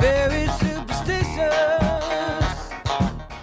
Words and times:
very 0.00 0.46
superstitious. 0.46 1.68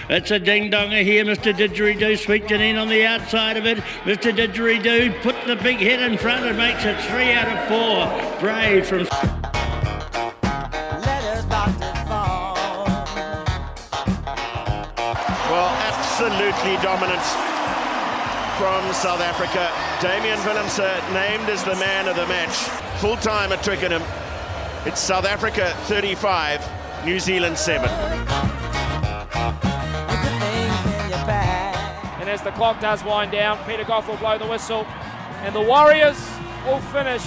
It's 0.10 0.32
a 0.32 0.40
ding 0.40 0.72
donger 0.72 1.04
here, 1.04 1.26
Mr. 1.26 1.54
Didgeridoo. 1.54 2.18
Sweet 2.18 2.46
Janine 2.46 2.80
on 2.80 2.88
the 2.90 3.06
outside 3.06 3.58
of 3.58 3.66
it. 3.66 3.80
Mr. 4.04 4.32
Didgeridoo 4.36 5.22
put 5.22 5.36
the 5.46 5.56
big 5.56 5.78
head 5.78 6.02
in 6.02 6.18
front 6.18 6.46
and 6.46 6.58
makes 6.58 6.86
it 6.86 7.00
three 7.10 7.32
out 7.32 7.48
of 7.48 7.68
four. 7.68 8.08
Brave 8.40 8.86
from. 8.88 9.00
Let 11.02 11.24
us. 11.24 11.46
Well, 15.50 15.70
absolutely 15.88 16.76
dominant 16.84 17.22
from 18.58 18.94
South 18.94 19.22
Africa. 19.22 19.72
Damian 20.02 20.40
Willemse 20.40 21.14
named 21.14 21.50
as 21.50 21.64
the 21.64 21.76
man 21.76 22.08
of 22.08 22.16
the 22.16 22.26
match. 22.28 22.56
Full 23.00 23.18
time 23.18 23.52
at 23.52 23.64
Twickenham. 23.64 24.02
It's 24.86 25.02
South 25.02 25.26
Africa 25.26 25.74
35, 25.86 27.06
New 27.06 27.20
Zealand 27.20 27.58
7. 27.58 27.82
Look 27.82 27.92
at 27.92 28.46
things 30.40 31.04
in 31.04 31.10
your 31.10 31.26
bag. 31.26 32.22
And 32.22 32.30
as 32.30 32.44
the 32.44 32.52
clock 32.52 32.80
does 32.80 33.04
wind 33.04 33.32
down, 33.32 33.58
Peter 33.66 33.84
Gough 33.84 34.08
will 34.08 34.18
blow 34.18 34.38
the 34.38 34.46
whistle. 34.46 34.86
And 35.42 35.56
the 35.56 35.62
Warriors 35.62 36.24
will 36.68 36.82
finish 36.94 37.24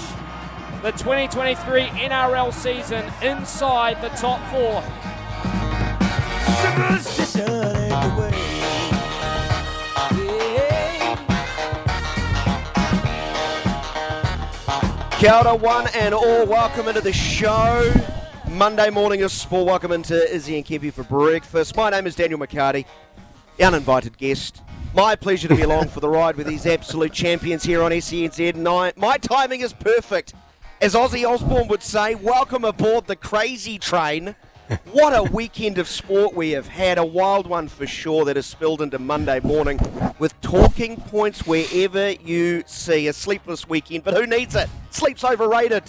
the 0.82 0.92
2023 0.92 1.86
NRL 1.86 2.52
season 2.52 3.04
inside 3.22 4.00
the 4.02 4.10
top 4.10 4.40
four. 4.52 4.84
Kia 15.18 15.32
ora, 15.34 15.56
one 15.56 15.88
and 15.96 16.14
all. 16.14 16.46
Welcome 16.46 16.86
into 16.86 17.00
the 17.00 17.12
show. 17.12 17.92
Monday 18.50 18.88
morning 18.88 19.22
of 19.22 19.32
sport. 19.32 19.66
Welcome 19.66 19.90
into 19.90 20.14
Izzy 20.32 20.54
and 20.54 20.64
Kempy 20.64 20.92
for 20.92 21.02
breakfast. 21.02 21.76
My 21.76 21.90
name 21.90 22.06
is 22.06 22.14
Daniel 22.14 22.38
McCarty, 22.38 22.84
uninvited 23.60 24.16
guest. 24.16 24.62
My 24.94 25.16
pleasure 25.16 25.48
to 25.48 25.56
be 25.56 25.62
along 25.62 25.88
for 25.88 25.98
the 25.98 26.08
ride 26.08 26.36
with 26.36 26.46
these 26.46 26.66
absolute 26.66 27.12
champions 27.12 27.64
here 27.64 27.82
on 27.82 27.90
SENZ. 27.90 28.54
Nine. 28.54 28.92
My 28.94 29.16
timing 29.16 29.62
is 29.62 29.72
perfect. 29.72 30.34
As 30.80 30.94
Ozzy 30.94 31.28
Osbourne 31.28 31.66
would 31.66 31.82
say, 31.82 32.14
welcome 32.14 32.64
aboard 32.64 33.08
the 33.08 33.16
crazy 33.16 33.76
train. 33.76 34.36
What 34.92 35.16
a 35.16 35.22
weekend 35.22 35.78
of 35.78 35.88
sport 35.88 36.34
we 36.34 36.50
have 36.50 36.68
had. 36.68 36.98
A 36.98 37.04
wild 37.04 37.46
one 37.46 37.68
for 37.68 37.86
sure 37.86 38.26
that 38.26 38.36
has 38.36 38.44
spilled 38.44 38.82
into 38.82 38.98
Monday 38.98 39.40
morning 39.40 39.80
with 40.18 40.38
talking 40.42 40.96
points 40.96 41.46
wherever 41.46 42.10
you 42.10 42.62
see. 42.66 43.08
A 43.08 43.12
sleepless 43.14 43.66
weekend, 43.68 44.04
but 44.04 44.14
who 44.14 44.26
needs 44.26 44.54
it? 44.54 44.68
Sleep's 44.90 45.24
overrated. 45.24 45.84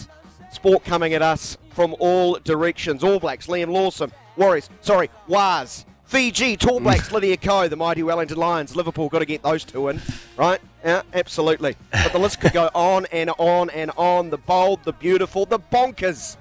Sport 0.52 0.85
coming 0.85 1.13
at 1.13 1.22
us 1.22 1.57
from 1.72 1.94
all 2.00 2.39
directions. 2.39 3.03
All 3.03 3.19
Blacks, 3.19 3.47
Liam 3.47 3.69
Lawson. 3.69 4.11
Warriors, 4.38 4.69
sorry, 4.81 5.09
Waz. 5.27 5.85
Fiji, 6.05 6.57
Tall 6.57 6.80
Blacks, 6.80 7.09
mm. 7.09 7.13
Lydia 7.13 7.38
Ko, 7.38 7.67
the 7.67 7.75
mighty 7.75 8.02
Wellington 8.02 8.38
Lions. 8.38 8.75
Liverpool 8.75 9.09
got 9.09 9.19
to 9.19 9.25
get 9.25 9.44
those 9.44 9.63
two 9.63 9.89
in, 9.89 10.02
right? 10.38 10.59
Yeah, 10.83 11.03
absolutely. 11.13 11.75
But 11.91 12.13
the 12.13 12.17
list 12.17 12.41
could 12.41 12.53
go 12.53 12.69
on 12.75 13.05
and 13.11 13.30
on 13.38 13.69
and 13.69 13.91
on. 13.97 14.30
The 14.31 14.39
bold, 14.39 14.83
the 14.85 14.94
beautiful, 14.94 15.45
the 15.45 15.59
bonkers. 15.59 16.38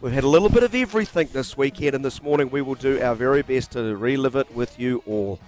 We've 0.00 0.14
had 0.14 0.24
a 0.24 0.28
little 0.28 0.48
bit 0.48 0.62
of 0.62 0.74
everything 0.74 1.28
this 1.30 1.58
weekend, 1.58 1.94
and 1.94 2.02
this 2.02 2.22
morning 2.22 2.48
we 2.48 2.62
will 2.62 2.74
do 2.74 3.02
our 3.02 3.14
very 3.14 3.42
best 3.42 3.72
to 3.72 3.94
relive 3.94 4.34
it 4.34 4.50
with 4.54 4.80
you 4.80 5.02
all. 5.06 5.38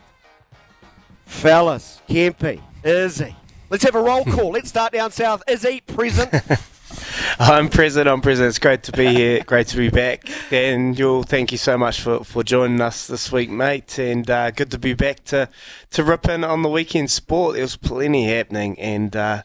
Fellas, 1.24 2.02
Kempy, 2.06 2.60
Izzy. 2.84 3.34
Let's 3.70 3.82
have 3.84 3.94
a 3.94 4.02
roll 4.02 4.26
call. 4.26 4.50
Let's 4.50 4.68
start 4.68 4.92
down 4.92 5.10
south. 5.10 5.42
Izzy, 5.48 5.80
present. 5.80 6.34
I'm 7.38 7.70
present. 7.70 8.06
I'm 8.06 8.20
present. 8.20 8.48
It's 8.48 8.58
great 8.58 8.82
to 8.82 8.92
be 8.92 9.06
here. 9.06 9.42
Great 9.46 9.68
to 9.68 9.76
be 9.78 9.88
back. 9.88 10.28
Daniel, 10.50 11.22
thank 11.22 11.50
you 11.50 11.56
so 11.56 11.78
much 11.78 12.02
for, 12.02 12.22
for 12.22 12.44
joining 12.44 12.82
us 12.82 13.06
this 13.06 13.32
week, 13.32 13.48
mate. 13.48 13.98
And 13.98 14.28
uh, 14.28 14.50
good 14.50 14.70
to 14.72 14.78
be 14.78 14.92
back 14.92 15.24
to, 15.24 15.48
to 15.92 16.04
rip 16.04 16.28
in 16.28 16.44
on 16.44 16.60
the 16.60 16.68
weekend 16.68 17.10
sport. 17.10 17.54
There 17.54 17.62
was 17.62 17.76
plenty 17.76 18.26
happening 18.26 18.78
and 18.78 19.16
uh, 19.16 19.42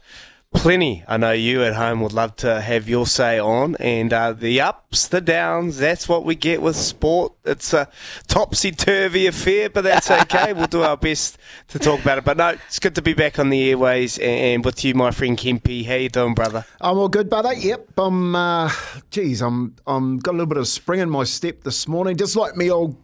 plenty 0.57 1.03
I 1.07 1.17
know 1.17 1.31
you 1.31 1.63
at 1.63 1.75
home 1.75 2.01
would 2.01 2.13
love 2.13 2.35
to 2.37 2.59
have 2.61 2.89
your 2.89 3.05
say 3.05 3.39
on. 3.39 3.75
And 3.79 4.11
uh, 4.11 4.33
the 4.33 4.59
ups, 4.61 5.07
the 5.07 5.21
downs, 5.21 5.77
that's 5.77 6.09
what 6.09 6.25
we 6.25 6.35
get 6.35 6.61
with 6.61 6.75
sport. 6.75 7.33
It's 7.45 7.73
a 7.73 7.87
topsy 8.27 8.71
turvy 8.71 9.27
affair, 9.27 9.69
but 9.69 9.83
that's 9.83 10.11
okay. 10.11 10.53
we'll 10.53 10.67
do 10.67 10.83
our 10.83 10.97
best 10.97 11.37
to 11.69 11.79
talk 11.79 12.01
about 12.01 12.17
it. 12.17 12.25
But 12.25 12.37
no, 12.37 12.49
it's 12.49 12.79
good 12.79 12.95
to 12.95 13.01
be 13.01 13.13
back 13.13 13.39
on 13.39 13.49
the 13.49 13.69
airways 13.69 14.17
and, 14.17 14.65
with 14.65 14.83
you, 14.83 14.93
my 14.95 15.11
friend 15.11 15.37
Kempy. 15.37 15.85
How 15.85 15.95
you 15.95 16.09
doing, 16.09 16.33
brother? 16.33 16.65
I'm 16.81 16.97
all 16.97 17.07
good, 17.09 17.29
brother. 17.29 17.53
Yep, 17.53 17.97
I'm. 17.99 18.35
Uh, 18.35 18.71
geez, 19.11 19.41
I'm. 19.41 19.75
I'm 19.85 20.17
got 20.19 20.31
a 20.31 20.33
little 20.33 20.45
bit 20.47 20.57
of 20.57 20.67
spring 20.67 20.99
in 20.99 21.09
my 21.09 21.23
step 21.23 21.63
this 21.63 21.87
morning, 21.87 22.17
just 22.17 22.35
like 22.35 22.57
me 22.57 22.69
old, 22.69 22.97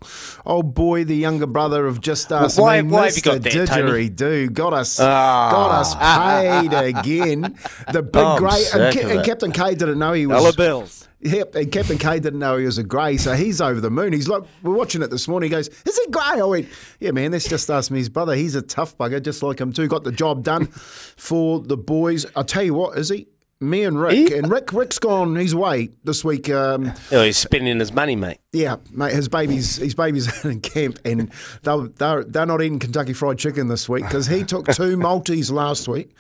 old 0.46 0.74
boy, 0.74 1.04
the 1.06 1.16
younger 1.16 1.48
brother 1.48 1.86
of 1.88 2.02
just 2.02 2.32
us. 2.32 2.58
why- 2.58 2.82
me, 2.82 2.90
why 2.92 3.06
have 3.06 3.16
you 3.16 3.22
got 3.22 3.42
Mr. 3.42 3.66
that, 3.66 4.08
Tony? 4.18 4.48
Got 4.50 4.74
us, 4.74 5.00
Ah. 5.00 5.52
got 5.52 5.72
us 5.72 5.96
paid 5.96 6.74
again. 6.98 7.43
The 7.92 8.02
big 8.02 8.22
oh, 8.22 8.36
I'm 8.36 8.40
grey, 8.40 8.64
and, 8.74 8.94
Ca- 8.94 9.08
and. 9.10 9.26
Captain 9.26 9.52
K 9.52 9.76
didn't 9.76 10.00
know 10.00 10.14
he 10.14 10.26
was. 10.26 10.38
Dollar 10.38 10.54
bills. 10.54 11.08
Yep, 11.22 11.56
and 11.56 11.72
Captain 11.72 11.98
K 11.98 12.20
didn't 12.20 12.40
know 12.40 12.58
he 12.58 12.66
was 12.66 12.78
a 12.78 12.84
grey, 12.84 13.16
so 13.16 13.34
he's 13.34 13.62
over 13.62 13.80
the 13.80 13.90
moon. 13.90 14.12
He's 14.12 14.28
like, 14.28 14.44
we're 14.62 14.74
watching 14.74 15.02
it 15.02 15.10
this 15.10 15.28
morning. 15.28 15.50
He 15.50 15.52
goes, 15.52 15.70
"Is 15.70 15.98
he 15.98 16.12
grey?" 16.12 16.22
I 16.22 16.44
went, 16.44 16.68
"Yeah, 17.00 17.12
man. 17.12 17.32
That's 17.32 17.48
just 17.48 17.70
us, 17.70 17.90
me, 17.90 18.00
his 18.00 18.10
brother. 18.10 18.36
He's 18.36 18.56
a 18.56 18.62
tough 18.62 18.98
bugger, 18.98 19.22
just 19.22 19.42
like 19.42 19.60
him 19.60 19.72
too. 19.72 19.88
Got 19.88 20.04
the 20.04 20.12
job 20.12 20.44
done 20.44 20.68
for 20.68 21.62
the 21.62 21.78
boys. 21.78 22.26
I'll 22.36 22.44
tell 22.44 22.64
you 22.64 22.74
what, 22.74 22.98
is 22.98 23.10
he? 23.10 23.28
Me 23.70 23.84
and 23.84 24.00
Rick, 24.00 24.14
He- 24.30 24.34
and 24.36 24.50
Rick, 24.50 24.74
Rick's 24.74 25.00
gone 25.00 25.36
He's 25.36 25.54
away 25.54 25.90
this 26.04 26.24
week. 26.24 26.50
Um, 26.50 26.92
Oh, 27.12 27.24
he's 27.24 27.38
spending 27.38 27.80
his 27.80 27.92
money, 27.92 28.16
mate. 28.16 28.40
yeah, 28.52 28.76
mate, 28.92 29.14
his 29.14 29.28
baby's 29.30 29.78
his 29.78 29.96
baby's 29.96 30.44
in 30.46 30.62
camp, 30.62 31.00
and 31.06 31.32
they're 31.64 31.88
they're, 31.98 32.24
they're 32.24 32.46
not 32.46 32.62
eating 32.62 32.80
Kentucky 32.80 33.14
Fried 33.14 33.38
Chicken 33.38 33.68
this 33.68 33.88
week 33.90 34.04
because 34.04 34.28
he 34.28 34.44
took 34.44 34.68
two 34.68 34.98
Maltese 35.08 35.52
last 35.52 35.88
week. 35.88 36.12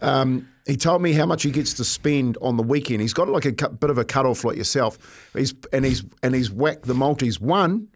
Um, 0.00 0.48
he 0.66 0.76
told 0.76 1.00
me 1.00 1.12
how 1.12 1.24
much 1.26 1.42
he 1.44 1.50
gets 1.50 1.72
to 1.74 1.84
spend 1.84 2.36
on 2.42 2.56
the 2.56 2.62
weekend. 2.62 3.00
He's 3.00 3.14
got 3.14 3.28
like 3.28 3.44
a 3.44 3.52
cut, 3.52 3.78
bit 3.80 3.88
of 3.88 3.98
a 3.98 4.04
cut 4.04 4.26
off 4.26 4.44
like 4.44 4.56
yourself. 4.56 4.98
He's 5.32 5.54
and 5.72 5.84
he's 5.84 6.04
and 6.22 6.34
he's 6.34 6.50
whacked 6.50 6.82
the 6.86 6.94
Maltese 6.94 7.40
One 7.40 7.88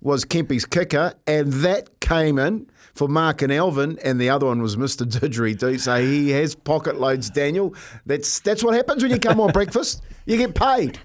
was 0.00 0.24
Kempy's 0.24 0.64
kicker, 0.64 1.14
and 1.26 1.52
that 1.54 2.00
came 2.00 2.38
in 2.38 2.70
for 2.94 3.08
Mark 3.08 3.42
and 3.42 3.52
Alvin, 3.52 3.98
and 4.04 4.20
the 4.20 4.30
other 4.30 4.46
one 4.46 4.62
was 4.62 4.76
Mr. 4.76 5.04
Didgeridoo. 5.06 5.78
So 5.80 6.00
he 6.00 6.30
has 6.30 6.54
pocket 6.54 7.00
loads, 7.00 7.30
Daniel. 7.30 7.74
That's 8.06 8.40
that's 8.40 8.62
what 8.64 8.74
happens 8.74 9.02
when 9.02 9.12
you 9.12 9.18
come 9.18 9.40
on 9.40 9.52
breakfast. 9.52 10.02
You 10.26 10.36
get 10.36 10.54
paid. 10.54 10.98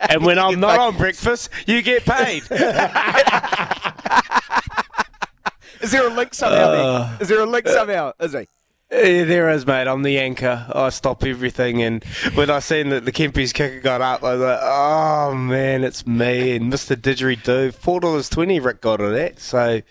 And 0.00 0.24
when 0.24 0.38
I'm 0.38 0.60
not 0.60 0.78
on 0.78 0.96
breakfast, 0.96 1.50
you 1.66 1.82
get 1.82 2.04
paid. 2.04 2.42
Is 5.82 5.90
there 5.92 6.06
a 6.08 6.14
link 6.14 6.32
somehow? 6.32 6.70
there? 6.70 7.18
Is 7.20 7.28
there 7.28 7.40
a 7.40 7.46
link 7.46 7.68
somehow? 7.68 8.12
Is 8.18 8.32
he? 8.32 8.48
Yeah, 8.94 9.24
there 9.24 9.50
is, 9.50 9.66
mate. 9.66 9.88
I'm 9.88 10.02
the 10.02 10.18
anchor. 10.18 10.66
I 10.72 10.88
stop 10.90 11.24
everything. 11.24 11.82
And 11.82 12.04
when 12.34 12.48
I 12.50 12.60
seen 12.60 12.90
that 12.90 13.04
the 13.04 13.12
Kempy's 13.12 13.52
kicker 13.52 13.80
got 13.80 14.00
up, 14.00 14.22
I 14.22 14.32
was 14.34 14.40
like, 14.40 14.60
oh, 14.62 15.34
man, 15.34 15.82
it's 15.84 16.06
me. 16.06 16.56
And 16.56 16.72
Mr. 16.72 16.94
Didgeridoo, 16.96 17.74
$4.20 17.74 18.64
Rick 18.64 18.80
got 18.80 19.00
it 19.00 19.14
at. 19.18 19.40
So, 19.40 19.82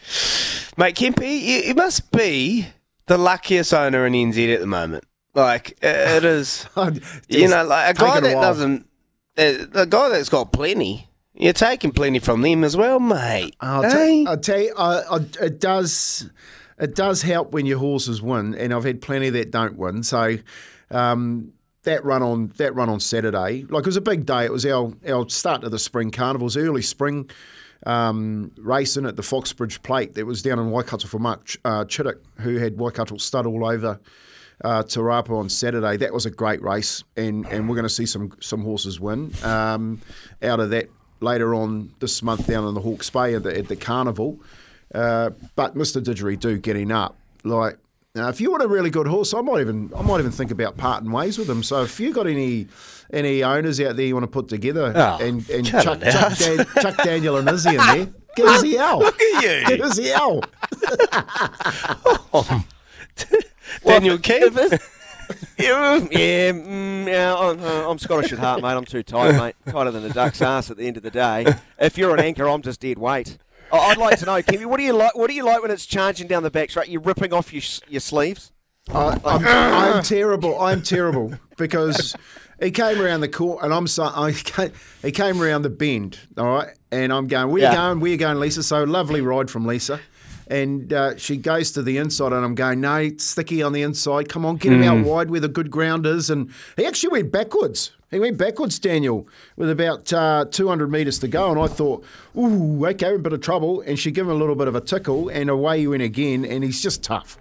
mate, 0.78 0.96
Kempy, 0.96 1.41
you, 1.41 1.58
you 1.68 1.75
must 1.75 2.12
be 2.12 2.68
the 3.08 3.18
luckiest 3.18 3.74
owner 3.74 4.06
in 4.06 4.14
NZ 4.14 4.53
at 4.53 4.62
the 4.62 4.68
moment. 4.68 5.03
Like, 5.35 5.78
it 5.81 6.24
is, 6.24 6.66
you 7.28 7.47
know, 7.50 7.66
like 7.66 7.96
a 7.96 8.00
guy 8.00 8.14
Taken 8.22 8.25
a 8.25 8.34
that 8.35 8.41
doesn't, 8.41 8.90
uh, 9.38 9.52
the 9.72 9.88
guy 9.90 10.09
that's 10.09 10.30
got 10.30 10.52
plenty, 10.53 11.09
you're 11.34 11.53
taking 11.53 11.91
plenty 11.91 12.20
from 12.20 12.41
them 12.44 12.64
as 12.64 12.78
well, 12.78 13.00
mate. 13.00 13.56
I'll, 13.59 13.81
Hey? 13.84 14.24
t- 14.24 14.28
I'll 14.28 14.38
tell 14.38 14.59
you, 14.62 14.74
I, 14.78 15.02
I, 15.12 15.16
it 15.41 15.59
does. 15.59 16.30
It 16.79 16.95
does 16.95 17.22
help 17.22 17.51
when 17.51 17.66
your 17.66 17.79
horses 17.79 18.22
win, 18.22 18.56
and 18.56 18.73
I've 18.73 18.84
had 18.84 19.01
plenty 19.01 19.29
that 19.31 19.51
don't 19.51 19.78
win. 19.78 20.03
So 20.03 20.38
um, 20.91 21.53
that 21.84 22.03
run 22.03 22.23
on 22.23 22.53
that 22.57 22.73
run 22.75 22.89
on 22.89 23.00
Saturday, 23.00 23.66
like 23.69 23.81
it 23.81 23.85
was 23.85 23.97
a 23.97 24.01
big 24.01 24.25
day. 24.25 24.45
It 24.45 24.51
was 24.51 24.66
our 24.66 24.94
our 25.07 25.29
start 25.29 25.61
to 25.61 25.69
the 25.69 25.79
spring 25.79 26.11
carnival. 26.11 26.45
It 26.45 26.55
was 26.55 26.58
early 26.58 26.81
spring 26.81 27.29
um, 27.85 28.52
racing 28.58 29.05
at 29.05 29.16
the 29.16 29.23
Foxbridge 29.23 29.81
Plate. 29.84 30.16
That 30.16 30.25
was 30.25 30.41
down 30.41 30.59
in 30.59 30.72
Waikato 30.72 31.08
for 31.08 31.20
Mark 31.20 31.46
Ch- 31.46 31.58
uh, 31.66 31.85
Chittick, 31.85 32.20
who 32.40 32.58
had 32.58 32.78
Waikato 32.78 33.17
stud 33.17 33.46
all 33.46 33.66
over 33.66 33.99
uh, 34.64 34.84
Te 34.84 34.99
Rapa 34.99 35.31
on 35.31 35.49
Saturday. 35.49 35.97
That 35.97 36.14
was 36.14 36.26
a 36.26 36.31
great 36.31 36.61
race, 36.61 37.03
and, 37.17 37.46
and 37.47 37.67
we're 37.67 37.76
going 37.76 37.84
to 37.84 37.90
see 37.90 38.05
some 38.05 38.31
some 38.40 38.64
horses 38.64 38.99
win 38.99 39.34
um, 39.43 40.02
out 40.41 40.59
of 40.59 40.69
that 40.72 40.90
later 41.19 41.55
on 41.55 41.93
this 41.99 42.22
month 42.22 42.47
down 42.47 42.67
in 42.67 42.73
the 42.73 42.81
Hawke's 42.81 43.09
Bay 43.09 43.35
at 43.35 43.43
the, 43.43 43.58
at 43.58 43.67
the 43.67 43.76
carnival. 43.76 44.40
Uh, 44.93 45.31
but 45.55 45.75
Mr. 45.75 46.01
Didgeridoo 46.01 46.61
getting 46.61 46.91
up, 46.91 47.16
like 47.43 47.78
now, 48.16 48.29
if 48.29 48.40
you 48.40 48.51
want 48.51 48.61
a 48.61 48.67
really 48.67 48.91
good 48.91 49.07
horse, 49.07 49.34
I 49.34 49.41
might 49.41 49.61
even 49.61 49.91
I 49.95 50.03
might 50.03 50.19
even 50.19 50.31
think 50.31 50.51
about 50.51 50.78
parting 50.78 51.11
ways 51.11 51.37
with 51.40 51.49
him. 51.49 51.63
So 51.63 51.81
if 51.81 51.99
you 51.99 52.13
got 52.13 52.28
any 52.28 52.67
any 53.11 53.43
owners 53.43 53.79
out 53.81 53.95
there 53.95 54.05
you 54.05 54.13
want 54.13 54.23
to 54.23 54.28
put 54.31 54.47
together 54.49 54.93
Oh, 54.95 55.17
and, 55.19 55.47
and 55.49 55.66
chuck, 55.66 55.84
chuck. 55.99 56.37
Dan, 56.37 56.66
chuck 56.81 56.97
Daniel 57.03 57.37
and 57.37 57.49
Izzy 57.49 57.69
in 57.72 57.78
there, 57.78 58.07
give 58.35 58.45
us 58.45 58.61
a 58.61 58.67
yell. 58.67 58.99
Look 58.99 59.19
at 59.19 59.43
you. 59.43 59.66
Give 59.78 59.81
us 59.81 59.97
a 59.97 60.03
yell. 60.03 60.41
Daniel 63.85 64.17
King. 64.19 64.41
If, 64.43 64.55
yeah, 65.57 65.95
yeah, 66.11 66.51
mm, 66.51 67.07
yeah 67.07 67.35
I'm, 67.35 67.59
uh, 67.63 67.90
I'm 67.90 67.97
Scottish 67.97 68.31
at 68.34 68.40
heart, 68.40 68.61
mate. 68.61 68.73
I'm 68.73 68.85
too 68.85 69.03
tight, 69.03 69.37
mate. 69.37 69.55
Tighter 69.72 69.91
than 69.91 70.03
a 70.05 70.09
duck's 70.09 70.41
ass 70.41 70.69
at 70.69 70.78
the 70.78 70.87
end 70.87 70.97
of 70.97 71.03
the 71.03 71.11
day. 71.11 71.45
If 71.79 71.97
you're 71.97 72.13
an 72.13 72.19
anchor, 72.19 72.47
I'm 72.47 72.61
just 72.61 72.79
dead 72.81 72.97
weight. 72.99 73.37
I'd 73.81 73.97
like 73.97 74.20
to 74.20 74.25
know, 74.25 74.41
Kimmy, 74.41 74.66
what 74.66 74.78
do 74.78 74.84
you 74.84 74.93
like? 74.93 75.16
What 75.17 75.29
do 75.29 75.35
you 75.35 75.43
like 75.43 75.61
when 75.61 75.72
it's 75.72 75.85
charging 75.85 76.28
down 76.28 76.43
the 76.43 76.52
back 76.52 76.70
straight? 76.70 76.90
You're 76.90 77.02
ripping 77.02 77.34
off 77.34 77.52
your 77.53 77.64
your 77.90 78.02
sleeves. 78.02 78.52
I, 78.93 79.17
I'm, 79.25 79.46
I'm 79.97 80.03
terrible. 80.03 80.59
I'm 80.59 80.81
terrible 80.81 81.34
because 81.58 82.16
he 82.61 82.72
came 82.72 83.02
around 83.02 83.22
the 83.22 83.29
court 83.29 83.64
and 83.64 83.73
I'm 83.73 83.87
so 83.87 84.03
I 84.03 84.31
came, 84.34 84.72
he 85.02 85.11
came 85.11 85.41
around 85.41 85.61
the 85.64 85.70
bend, 85.70 86.20
all 86.37 86.46
right, 86.55 86.70
and 86.91 87.11
I'm 87.14 87.28
going, 87.28 87.52
where 87.52 87.61
Yeah. 87.61 87.72
you 87.72 87.75
going? 87.78 87.99
Where 87.99 88.11
you 88.11 88.17
going, 88.17 88.40
Lisa? 88.40 88.61
So 88.64 88.84
lovely 88.84 89.22
ride 89.22 89.49
from 89.49 89.66
Lisa. 89.66 89.99
And 90.47 90.91
uh, 90.91 91.17
she 91.17 91.37
goes 91.37 91.72
to 91.72 91.81
the 91.81 91.97
inside, 91.97 92.34
and 92.34 92.43
I'm 92.43 92.55
going, 92.55 92.81
no, 92.81 92.97
it's 92.97 93.23
sticky 93.23 93.61
on 93.61 93.73
the 93.73 93.81
inside. 93.81 94.29
Come 94.29 94.45
on, 94.45 94.57
get 94.57 94.73
him 94.73 94.84
out 94.84 95.05
wide 95.05 95.29
where 95.29 95.40
the 95.40 95.47
good 95.47 95.72
ground 95.72 96.05
is. 96.05 96.29
And 96.29 96.51
he 96.75 96.85
actually 96.85 97.09
went 97.09 97.31
backwards. 97.31 97.91
He 98.11 98.19
went 98.19 98.37
backwards, 98.37 98.78
Daniel, 98.78 99.28
with 99.55 99.72
about 99.72 100.13
uh, 100.13 100.45
200 100.51 100.91
metres 100.91 101.17
to 101.19 101.28
go. 101.28 101.49
And 101.51 101.59
I 101.59 101.67
thought, 101.67 102.05
ooh, 102.37 102.85
okay, 102.87 103.16
a 103.16 103.17
bit 103.17 103.34
of 103.34 103.41
trouble. 103.41 103.81
And 103.81 103.97
she 103.97 104.11
gave 104.11 104.25
him 104.25 104.31
a 104.31 104.35
little 104.35 104.55
bit 104.55 104.67
of 104.67 104.75
a 104.75 104.81
tickle, 104.81 105.29
and 105.29 105.49
away 105.49 105.79
he 105.79 105.87
went 105.87 106.03
again. 106.03 106.45
And 106.45 106.63
he's 106.63 106.81
just 106.81 107.03
tough. 107.03 107.40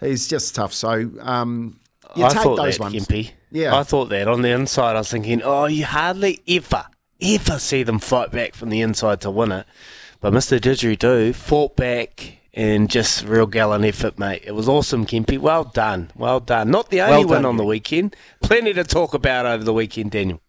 He's 0.00 0.26
just 0.26 0.54
tough. 0.54 0.72
So 0.72 1.10
um, 1.20 1.78
you 2.16 2.24
I 2.24 2.30
take 2.30 2.42
thought 2.42 2.56
those 2.56 2.78
that, 2.78 2.82
ones. 2.82 3.06
Kempy. 3.06 3.32
Yeah. 3.50 3.76
I 3.76 3.82
thought 3.82 4.06
that 4.06 4.28
on 4.28 4.42
the 4.42 4.50
inside. 4.50 4.96
I 4.96 5.00
was 5.00 5.10
thinking, 5.10 5.42
oh, 5.42 5.66
you 5.66 5.84
hardly 5.84 6.40
ever, 6.48 6.86
ever 7.20 7.58
see 7.58 7.82
them 7.82 7.98
fight 7.98 8.30
back 8.32 8.54
from 8.54 8.70
the 8.70 8.80
inside 8.80 9.20
to 9.22 9.30
win 9.30 9.52
it. 9.52 9.66
But 10.20 10.32
Mr. 10.32 10.60
Didgeridoo 10.60 11.34
fought 11.34 11.76
back 11.76 12.38
and 12.52 12.90
just 12.90 13.24
real 13.24 13.46
gallant 13.46 13.84
effort, 13.84 14.18
mate. 14.18 14.42
It 14.44 14.52
was 14.52 14.68
awesome, 14.68 15.06
Kempy. 15.06 15.38
Well 15.38 15.64
done. 15.64 16.10
Well 16.14 16.40
done. 16.40 16.70
Not 16.70 16.90
the 16.90 17.00
only 17.00 17.24
Well 17.24 17.36
done, 17.36 17.46
on 17.46 17.56
the 17.56 17.64
weekend. 17.64 18.14
Plenty 18.42 18.72
to 18.74 18.84
talk 18.84 19.14
about 19.14 19.46
over 19.46 19.64
the 19.64 19.72
weekend, 19.72 20.10
Daniel. 20.10 20.40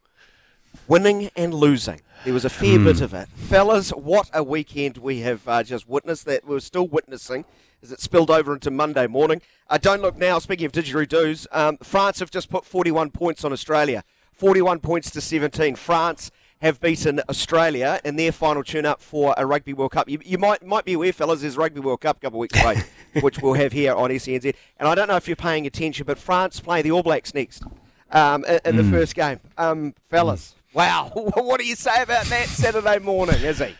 winning 0.88 1.29
and 1.35 1.53
losing. 1.53 2.01
There 2.25 2.33
was 2.33 2.45
a 2.45 2.50
fair 2.50 2.77
bit 2.79 3.01
of 3.01 3.13
it. 3.13 3.29
Fellas, 3.29 3.89
what 3.91 4.29
a 4.33 4.44
weekend 4.44 4.97
we 4.97 5.19
have 5.21 5.47
uh, 5.47 5.63
just 5.63 5.88
witnessed 5.88 6.25
that 6.25 6.45
we're 6.45 6.59
still 6.59 6.88
witnessing 6.88 7.45
as 7.81 7.91
it 7.91 8.00
spilled 8.00 8.29
over 8.29 8.53
into 8.53 8.69
Monday 8.69 9.07
morning. 9.07 9.41
Uh, 9.69 9.77
don't 9.79 10.01
look 10.01 10.17
now, 10.17 10.38
speaking 10.38 10.65
of 10.67 10.71
didgeridoos, 10.71 11.47
um, 11.51 11.77
France 11.77 12.19
have 12.19 12.29
just 12.29 12.50
put 12.50 12.63
41 12.65 13.09
points 13.12 13.44
on 13.44 13.51
Australia. 13.51 14.03
41 14.33 14.79
points 14.81 15.09
to 15.12 15.21
17. 15.21 15.75
France 15.75 16.29
have 16.62 16.80
beaten 16.80 17.22
Australia 17.28 18.00
in 18.06 18.16
their 18.16 18.31
final 18.31 18.63
tune-up 18.63 19.02
for 19.02 19.34
a 19.38 19.46
Rugby 19.46 19.74
World 19.74 19.92
Cup. 19.92 20.08
You, 20.08 20.19
you 20.24 20.38
might 20.38 20.66
might 20.66 20.86
be 20.86 20.94
aware, 20.94 21.12
fellas, 21.12 21.42
there's 21.42 21.58
Rugby 21.58 21.80
World 21.80 22.02
Cup 22.02 22.18
a 22.18 22.19
couple 22.19 22.38
of 22.38 22.42
weeks 22.42 22.62
away, 22.62 22.84
which 23.22 23.40
we'll 23.40 23.54
have 23.54 23.72
here 23.72 23.94
on 23.94 24.10
SENZ. 24.12 24.56
And 24.78 24.88
I 24.88 24.96
don't 24.96 25.08
know 25.08 25.16
if 25.16 25.28
you're 25.28 25.36
paying 25.36 25.66
attention, 25.66 26.06
but 26.06 26.18
France 26.18 26.60
play 26.60 26.81
the 26.81 26.92
All 26.92 27.04
Blacks 27.04 27.34
next 27.34 27.63
um, 28.12 28.46
in, 28.46 28.60
in 28.66 28.75
the 28.78 28.84
first 28.84 29.16
game. 29.16 29.40
Um, 29.58 29.96
fellas, 30.10 30.56
wow, 30.74 31.12
what 31.13 31.60
do 31.60 31.66
you 31.66 31.75
say 31.75 32.04
about 32.04 32.25
that 32.25 32.48
Saturday 32.48 33.00
morning, 33.00 33.42
is 33.42 33.60
he? 33.60 33.75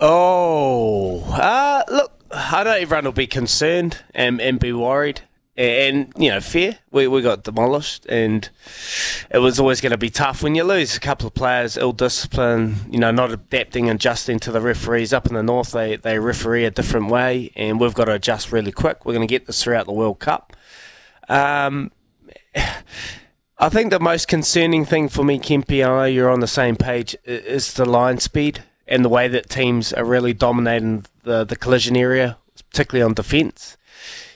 Oh, 0.00 1.22
uh, 1.30 1.84
look, 1.90 2.12
I 2.30 2.64
know 2.64 2.72
everyone 2.72 3.04
will 3.04 3.12
be 3.12 3.26
concerned 3.26 4.02
and, 4.14 4.40
and 4.40 4.58
be 4.58 4.72
worried. 4.72 5.22
And, 5.56 6.12
you 6.16 6.30
know, 6.30 6.40
fair. 6.40 6.78
We, 6.90 7.06
we 7.06 7.22
got 7.22 7.44
demolished, 7.44 8.06
and 8.06 8.48
it 9.30 9.38
was 9.38 9.60
always 9.60 9.80
going 9.80 9.92
to 9.92 9.98
be 9.98 10.10
tough 10.10 10.42
when 10.42 10.56
you 10.56 10.64
lose 10.64 10.96
a 10.96 11.00
couple 11.00 11.28
of 11.28 11.34
players, 11.34 11.76
ill 11.76 11.92
discipline, 11.92 12.76
you 12.90 12.98
know, 12.98 13.12
not 13.12 13.30
adapting 13.30 13.88
and 13.88 13.96
adjusting 13.96 14.40
to 14.40 14.50
the 14.50 14.60
referees. 14.60 15.12
Up 15.12 15.28
in 15.28 15.34
the 15.34 15.44
north, 15.44 15.70
they, 15.70 15.94
they 15.94 16.18
referee 16.18 16.64
a 16.64 16.72
different 16.72 17.08
way, 17.08 17.52
and 17.54 17.78
we've 17.78 17.94
got 17.94 18.06
to 18.06 18.14
adjust 18.14 18.50
really 18.50 18.72
quick. 18.72 19.06
We're 19.06 19.14
going 19.14 19.28
to 19.28 19.32
get 19.32 19.46
this 19.46 19.62
throughout 19.62 19.86
the 19.86 19.92
World 19.92 20.18
Cup. 20.18 20.56
Um, 21.28 21.92
I 23.58 23.68
think 23.68 23.90
the 23.90 24.00
most 24.00 24.26
concerning 24.26 24.84
thing 24.84 25.08
for 25.08 25.24
me, 25.24 25.38
Kempy, 25.38 25.84
I 25.84 25.88
know 25.88 26.04
you're 26.04 26.30
on 26.30 26.40
the 26.40 26.48
same 26.48 26.74
page, 26.74 27.16
is 27.24 27.74
the 27.74 27.84
line 27.84 28.18
speed 28.18 28.64
and 28.88 29.04
the 29.04 29.08
way 29.08 29.28
that 29.28 29.48
teams 29.48 29.92
are 29.92 30.04
really 30.04 30.34
dominating 30.34 31.06
the, 31.22 31.44
the 31.44 31.56
collision 31.56 31.96
area, 31.96 32.38
particularly 32.70 33.04
on 33.04 33.14
defence. 33.14 33.76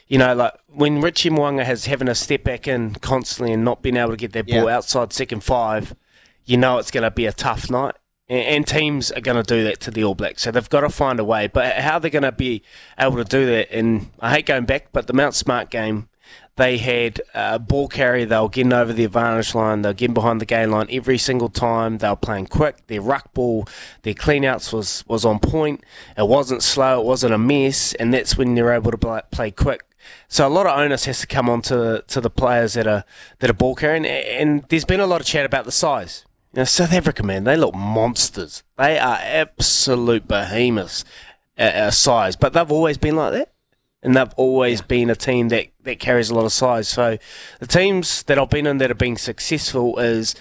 You 0.07 0.19
know, 0.19 0.35
like 0.35 0.55
when 0.79 1.01
Richie 1.01 1.29
Mo'unga 1.31 1.65
has 1.65 1.87
having 1.87 2.07
to 2.07 2.15
step 2.15 2.45
back 2.45 2.69
in 2.69 2.95
constantly 2.97 3.53
and 3.53 3.65
not 3.65 3.83
being 3.83 3.97
able 3.97 4.11
to 4.11 4.17
get 4.17 4.33
that 4.33 4.47
ball 4.47 4.67
Yeah. 4.67 4.77
outside 4.77 5.13
second 5.13 5.43
five, 5.43 5.95
you 6.45 6.57
know 6.57 6.79
it's 6.79 6.93
going 6.93 7.03
to 7.03 7.11
be 7.11 7.27
a 7.27 7.33
tough 7.33 7.69
night. 7.69 7.97
And, 8.29 8.41
and 8.41 8.67
teams 8.67 9.11
are 9.11 9.21
going 9.21 9.43
to 9.43 9.43
do 9.43 9.65
that 9.65 9.81
to 9.81 9.91
the 9.91 10.05
All 10.05 10.15
Blacks. 10.15 10.43
So 10.43 10.53
they've 10.53 10.69
got 10.71 10.83
to 10.83 10.89
find 10.91 11.19
a 11.19 11.25
way. 11.25 11.49
But 11.49 11.77
how 11.79 11.99
they're 11.99 12.11
going 12.13 12.23
to 12.23 12.31
be 12.33 12.63
able 12.97 13.17
to 13.17 13.25
do 13.25 13.45
that, 13.47 13.73
and 13.73 14.11
I 14.21 14.31
hate 14.35 14.47
going 14.47 14.67
back, 14.67 14.93
but 14.93 15.09
the 15.09 15.13
Mount 15.13 15.35
Smart 15.35 15.69
game, 15.71 16.09
they 16.55 16.79
had 16.79 17.21
a 17.35 17.59
ball 17.59 17.89
carrier. 17.89 18.27
They 18.27 18.39
were 18.39 18.49
getting 18.49 18.73
over 18.73 18.93
the 18.93 19.05
advantage 19.05 19.55
line. 19.57 19.83
They 19.83 19.89
were 19.89 19.95
getting 19.95 20.15
behind 20.15 20.41
the 20.41 20.47
game 20.47 20.71
line 20.71 20.87
every 20.91 21.19
single 21.19 21.49
time. 21.49 21.99
They 21.99 22.09
were 22.09 22.17
playing 22.17 22.47
quick. 22.47 22.87
Their 22.87 23.01
ruck 23.01 23.33
ball, 23.35 23.67
their 24.03 24.15
cleanouts 24.15 24.73
was, 24.73 25.05
was 25.09 25.25
on 25.25 25.39
point. 25.41 25.83
It 26.17 26.29
wasn't 26.29 26.63
slow. 26.63 27.01
It 27.01 27.07
wasn't 27.07 27.35
a 27.35 27.39
mess. 27.39 27.95
And 27.95 28.15
that's 28.15 28.37
when 28.37 28.55
they're 28.55 28.73
able 28.73 28.93
to 28.93 29.23
play 29.33 29.51
quick. 29.51 29.83
So 30.29 30.47
a 30.47 30.51
lot 30.51 30.67
of 30.67 30.79
onus 30.79 31.05
has 31.07 31.21
to 31.21 31.27
come 31.27 31.49
on 31.49 31.63
to, 31.63 32.05
to 32.07 32.21
the 32.21 32.31
players 32.31 32.75
that 32.75 32.87
are 32.87 33.05
that 33.39 33.51
are 33.51 33.55
ball 33.55 33.75
carrying. 33.75 34.07
And 34.07 34.65
there's 34.69 34.85
been 34.85 35.01
a 35.01 35.07
lot 35.07 35.21
of 35.21 35.27
chat 35.27 35.47
about 35.47 35.65
the 35.65 35.73
size. 35.73 36.25
You 36.53 36.61
know, 36.61 36.65
South 36.65 36.93
Africa, 36.93 37.23
man, 37.23 37.45
they 37.45 37.57
look 37.57 37.75
monsters. 37.75 38.63
They 38.77 38.99
are 38.99 39.19
absolute 39.21 40.27
behemoths 40.27 41.05
uh, 41.59 41.63
uh, 41.63 41.91
size, 41.91 42.37
but 42.37 42.53
they've 42.53 42.73
always 42.73 42.99
been 42.99 43.17
like 43.17 43.33
that 43.33 43.53
and 44.03 44.17
they've 44.17 44.33
always 44.37 44.81
been 44.81 45.11
a 45.11 45.17
team 45.17 45.49
that, 45.49 45.69
that 45.83 45.99
carries 45.99 46.31
a 46.31 46.35
lot 46.35 46.45
of 46.45 46.53
size. 46.53 46.89
So 46.89 47.19
the 47.61 47.67
teams 47.67 48.23
that 48.25 48.39
I've 48.39 48.51
been 48.51 48.67
in 48.67 48.79
that 48.79 48.91
have 48.91 48.99
been 48.99 49.17
successful 49.17 49.99
is 49.99 50.35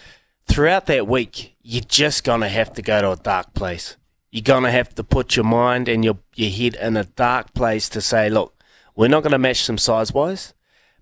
throughout 0.46 0.86
that 0.88 1.08
week, 1.08 1.56
you're 1.62 1.84
just 1.84 2.24
gonna 2.24 2.50
have 2.50 2.74
to 2.74 2.82
go 2.82 3.02
to 3.02 3.12
a 3.12 3.16
dark 3.16 3.54
place. 3.54 3.98
You're 4.32 4.44
gonna 4.44 4.72
have 4.72 4.94
to 4.96 5.04
put 5.04 5.36
your 5.36 5.46
mind 5.46 5.88
and 5.88 6.04
your 6.04 6.20
your 6.36 6.52
head 6.52 6.76
in 6.76 6.98
a 6.98 7.06
dark 7.06 7.54
place 7.54 7.90
to 7.90 8.02
say, 8.02 8.30
look, 8.30 8.54
we're 8.98 9.08
not 9.08 9.24
gonna 9.24 9.38
match 9.38 9.66
them 9.66 9.78
size 9.78 10.14
wise, 10.14 10.54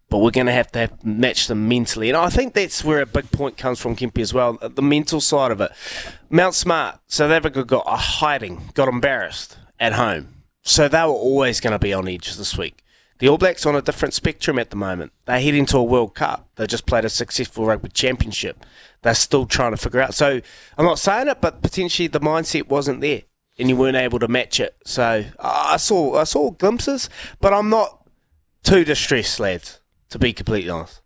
but 0.10 0.20
we're 0.20 0.30
gonna 0.30 0.52
have 0.52 0.72
to 0.74 0.80
have 0.80 1.04
match 1.04 1.48
them 1.48 1.68
mentally. 1.68 2.10
And 2.10 2.18
I 2.18 2.30
think 2.30 2.54
that's 2.54 2.84
where 2.84 3.02
a 3.02 3.08
big 3.08 3.32
point 3.32 3.58
comes 3.58 3.80
from, 3.80 3.96
Kimpy, 3.96 4.22
as 4.22 4.34
well, 4.36 4.60
the 4.62 4.84
mental 4.84 5.20
side 5.20 5.52
of 5.52 5.60
it. 5.62 5.72
Mount 6.30 6.54
Smart, 6.54 7.00
South 7.08 7.32
Africa 7.32 7.64
got 7.64 7.86
a 7.88 7.96
hiding, 7.96 8.70
got 8.76 8.88
embarrassed 8.88 9.58
at 9.80 9.94
home. 9.94 10.44
So 10.62 10.88
they 10.88 11.02
were 11.02 11.08
always 11.08 11.60
going 11.60 11.74
to 11.74 11.80
be 11.80 11.94
on 11.94 12.08
edge 12.08 12.36
this 12.36 12.58
week. 12.58 12.84
The 13.20 13.30
All 13.30 13.38
Blacks 13.38 13.66
on 13.66 13.76
a 13.76 13.82
different 13.82 14.14
spectrum 14.14 14.60
at 14.60 14.72
the 14.72 14.76
moment. 14.76 15.14
They're 15.26 15.40
heading 15.40 15.66
to 15.68 15.78
a 15.78 15.84
World 15.84 16.16
Cup. 16.16 16.50
They 16.56 16.68
just 16.68 16.86
played 16.86 17.06
a 17.06 17.10
successful 17.10 17.66
rugby 17.66 17.90
championship. 17.90 18.66
They're 19.04 19.14
still 19.14 19.46
trying 19.46 19.72
to 19.72 19.78
figure 19.78 20.02
out. 20.02 20.14
So 20.14 20.42
I'm 20.78 20.86
not 20.86 21.00
saying 21.00 21.28
it, 21.30 21.40
but 21.40 21.62
potentially 21.62 22.08
the 22.08 22.20
mindset 22.20 22.68
wasn't 22.68 23.02
there, 23.02 23.22
and 23.57 23.69
you 23.69 23.75
weren't 23.75 23.98
able 23.98 24.20
to 24.20 24.27
match 24.27 24.60
it. 24.60 24.75
So 24.86 25.25
I 25.39 25.77
saw 25.77 26.15
I 26.18 26.24
saw 26.25 26.51
glimpses, 26.51 27.10
but 27.39 27.53
I'm 27.53 27.70
not 27.70 28.08
too 28.63 28.84
distressed, 28.84 29.39
lads. 29.39 29.80
To 30.10 30.20
be 30.20 30.34
completely 30.34 30.70
honest. 30.70 31.01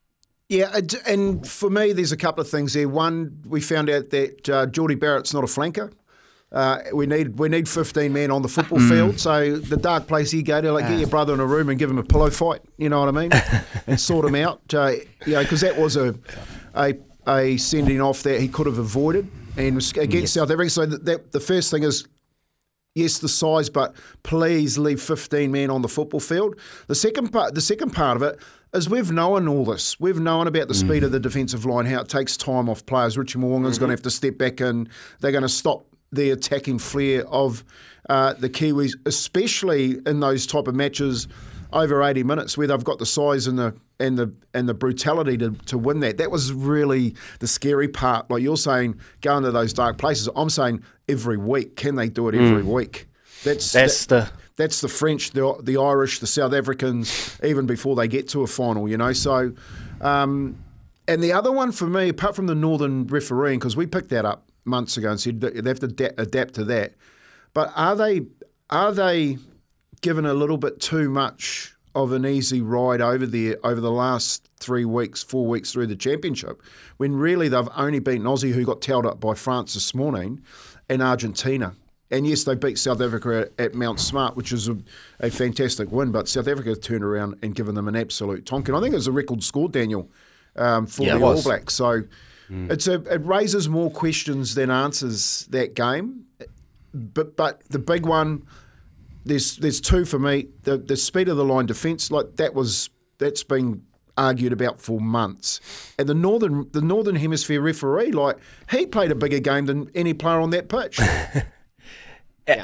Yeah, 0.50 0.70
and- 0.74 0.96
and 1.06 1.48
for 1.48 1.70
me, 1.70 1.94
there's 1.94 2.12
a 2.12 2.18
couple 2.18 2.42
of 2.42 2.50
things 2.50 2.74
there. 2.74 2.90
One, 2.90 3.42
we 3.48 3.62
found 3.62 3.90
out 3.90 4.10
that 4.10 4.50
uh, 4.50 4.66
Geordie 4.66 4.96
Barrett's 4.96 5.34
not 5.34 5.44
a 5.44 5.48
flanker. 5.48 5.92
Uh, 6.52 6.80
we 6.94 7.06
need 7.06 7.38
we 7.38 7.48
need 7.48 7.70
15 7.70 8.12
men 8.12 8.32
on 8.32 8.42
the 8.42 8.48
football 8.50 8.80
field. 8.80 9.20
So 9.20 9.58
the 9.58 9.78
dark 9.78 10.08
place 10.08 10.32
he 10.32 10.42
go 10.42 10.60
to, 10.60 10.72
like 10.72 10.88
get 10.88 10.98
your 11.00 11.08
brother 11.08 11.34
in 11.36 11.40
a 11.40 11.46
room 11.46 11.70
and 11.70 11.78
give 11.78 11.92
him 11.92 12.00
a 12.00 12.04
pillow 12.04 12.32
fight. 12.32 12.62
You 12.78 12.90
know 12.90 13.00
what 13.00 13.10
I 13.10 13.12
mean? 13.12 13.32
and 13.88 14.00
sort 14.00 14.26
him 14.26 14.34
out. 14.34 14.62
Uh, 14.74 14.94
you 15.28 15.34
know, 15.34 15.44
because 15.44 15.62
that 15.62 15.78
was 15.78 15.96
a 15.96 16.16
a 16.74 16.96
a 17.28 17.58
sending 17.58 18.02
off 18.02 18.24
that 18.24 18.42
he 18.42 18.48
could 18.48 18.66
have 18.66 18.80
avoided 18.80 19.30
and 19.58 19.76
was 19.76 19.92
against 19.92 20.34
South 20.34 20.50
Africa. 20.50 20.72
So 20.72 20.86
that, 20.88 21.06
that 21.06 21.32
the 21.32 21.40
first 21.40 21.70
thing 21.70 21.84
is 21.84 22.08
yes, 22.96 23.20
the 23.20 23.30
size, 23.30 23.70
but 23.70 23.96
please 24.24 24.78
leave 24.78 25.02
15 25.02 25.52
men 25.52 25.70
on 25.70 25.82
the 25.82 25.88
football 25.88 26.20
field. 26.20 26.56
The 26.88 26.96
second 26.96 27.30
part, 27.30 27.56
the 27.56 27.62
second 27.62 27.92
part 27.92 28.18
of 28.18 28.24
it 28.24 28.40
is 28.74 28.90
we've 28.90 29.12
known 29.12 29.48
all 29.48 29.66
this. 29.66 30.00
We've 30.00 30.20
known 30.20 30.48
about 30.48 30.68
the 30.68 30.74
speed 30.76 31.04
of 31.04 31.12
the 31.12 31.20
defensive 31.20 31.66
line, 31.66 31.86
how 31.86 32.02
it 32.02 32.10
takes 32.10 32.38
time 32.38 32.70
off 32.70 32.86
players. 32.86 33.18
Richie 33.18 33.40
Mo'unga's 33.40 33.80
going 33.80 33.90
to 33.90 33.94
have 33.94 34.04
to 34.04 34.12
step 34.12 34.38
back 34.38 34.62
in. 34.62 34.90
They're 35.20 35.32
going 35.32 35.42
to 35.42 35.50
stop 35.50 35.86
the 36.12 36.32
attacking 36.32 36.80
flair 36.80 37.28
of 37.28 37.64
uh, 38.10 38.34
the 38.34 38.50
Kiwis, 38.50 38.94
especially 39.06 40.00
in 40.06 40.20
those 40.20 40.46
type 40.46 40.68
of 40.68 40.76
matches 40.76 41.28
over 41.72 42.02
80 42.04 42.24
minutes 42.24 42.58
where 42.58 42.68
they've 42.68 42.84
got 42.84 43.00
the 43.00 43.06
size 43.06 43.48
and 43.48 43.58
the 43.60 43.76
and 44.00 44.18
the 44.18 44.34
and 44.54 44.68
the 44.68 44.74
brutality 44.74 45.38
to, 45.38 45.52
to 45.68 45.78
win 45.78 46.00
that. 46.00 46.18
That 46.18 46.32
was 46.32 46.52
really 46.54 47.16
the 47.40 47.48
scary 47.48 47.88
part. 47.88 48.30
Like 48.32 48.42
you're 48.42 48.58
saying, 48.58 49.00
go 49.22 49.38
into 49.38 49.52
those 49.52 49.74
dark 49.74 49.98
places. 49.98 50.30
I'm 50.36 50.50
saying 50.50 50.84
every 51.08 51.38
week. 51.38 51.76
Can 51.76 51.96
they 51.96 52.10
do 52.10 52.28
it 52.30 52.36
every 52.36 52.64
week? 52.64 53.08
That's 53.44 53.72
That's 53.72 54.06
that- 54.08 54.26
the 54.26 54.32
that's 54.56 54.82
the 54.82 54.88
French, 54.90 55.32
the 55.32 55.56
the 55.64 55.78
Irish, 55.78 56.20
the 56.20 56.28
South 56.28 56.54
Africans, 56.54 57.38
even 57.44 57.66
before 57.66 57.96
they 57.96 58.08
get 58.10 58.28
to 58.30 58.42
a 58.42 58.48
final, 58.48 58.90
you 58.90 58.98
know. 58.98 59.14
So, 59.14 59.54
um, 60.02 60.58
and 61.08 61.24
the 61.24 61.32
other 61.34 61.52
one 61.52 61.72
for 61.72 61.88
me, 61.88 62.10
apart 62.10 62.36
from 62.36 62.48
the 62.48 62.56
Northern 62.56 63.08
refereeing, 63.08 63.60
because 63.60 63.78
we 63.78 63.86
picked 63.86 64.10
that 64.10 64.26
up 64.26 64.50
months 64.66 64.98
ago 64.98 65.10
and 65.12 65.20
said 65.20 65.40
they 65.42 65.70
have 65.70 65.80
to 65.80 65.88
da- 65.88 66.12
adapt 66.18 66.56
to 66.56 66.66
that. 66.66 66.94
But 67.54 67.72
are 67.76 67.96
they 67.96 68.24
are 68.70 68.92
they 68.92 69.38
given 70.02 70.26
a 70.26 70.34
little 70.34 70.58
bit 70.58 70.80
too 70.80 71.10
much 71.10 71.76
of 71.96 72.12
an 72.12 72.26
easy 72.26 72.62
ride 72.62 73.02
over 73.02 73.26
there 73.26 73.58
over 73.64 73.82
the 73.82 73.92
last 73.92 74.48
three 74.60 74.86
weeks, 74.86 75.24
four 75.24 75.48
weeks 75.48 75.72
through 75.72 75.88
the 75.88 75.96
championship, 75.96 76.62
when 76.98 77.16
really 77.16 77.50
they've 77.50 77.68
only 77.76 78.00
beaten 78.00 78.24
Aussie, 78.24 78.52
who 78.52 78.64
got 78.66 78.82
towed 78.82 79.06
up 79.06 79.20
by 79.20 79.34
France 79.34 79.74
this 79.74 79.96
morning, 79.96 80.42
and 80.88 81.02
Argentina. 81.02 81.74
And 82.12 82.26
yes, 82.26 82.44
they 82.44 82.56
beat 82.56 82.80
South 82.80 83.02
Africa 83.02 83.50
at, 83.60 83.76
Mount 83.76 84.00
Smart, 84.00 84.36
which 84.36 84.52
is 84.52 84.68
a, 84.68 84.78
a 85.20 85.30
fantastic 85.30 85.92
win. 85.92 86.12
But 86.12 86.28
South 86.28 86.48
Africa 86.48 86.76
turned 86.76 87.04
around 87.04 87.36
and 87.44 87.54
given 87.54 87.76
them 87.76 87.88
an 87.88 87.96
absolute 87.96 88.46
tonkin. 88.46 88.74
I 88.74 88.82
think 88.82 88.94
it 88.94 88.98
was 88.98 89.08
a 89.08 89.12
record 89.12 89.44
score, 89.44 89.70
Daniel, 89.70 90.10
um, 90.56 90.88
for 90.88 91.04
Yeah, 91.04 91.18
the 91.18 91.24
All. 91.24 91.42
Blacks. 91.42 91.76
So 91.76 92.04
it's 92.50 92.88
a, 92.88 92.96
it 93.14 93.24
raises 93.24 93.70
more 93.70 93.92
questions 93.92 94.56
than 94.56 94.72
answers 94.72 95.46
that 95.52 95.76
game. 95.76 96.26
But 96.94 97.38
but 97.38 97.62
the 97.70 97.78
big 97.78 98.08
one, 98.08 98.48
there's 99.26 99.58
there's 99.58 99.82
two 99.82 100.06
for 100.06 100.20
me. 100.20 100.48
The 100.64 100.78
the 100.78 100.98
speed 100.98 101.30
of 101.30 101.38
the 101.38 101.46
line 101.46 101.66
defence, 101.66 102.12
like 102.12 102.36
that 102.38 102.54
was 102.54 102.90
that's 103.18 103.44
been 103.44 103.84
argued 104.18 104.52
about 104.52 104.82
for 104.82 105.00
months. 105.00 105.62
And 105.98 106.08
the 106.10 106.14
northern 106.14 106.70
the 106.72 106.82
northern 106.82 107.16
hemisphere 107.16 107.62
referee, 107.62 108.12
like 108.12 108.38
he 108.70 108.86
played 108.86 109.12
a 109.12 109.16
bigger 109.16 109.40
game 109.40 109.66
than 109.66 109.90
any 109.96 110.14
player 110.14 110.40
on 110.40 110.50
that 110.52 110.68
pitch. 110.70 111.00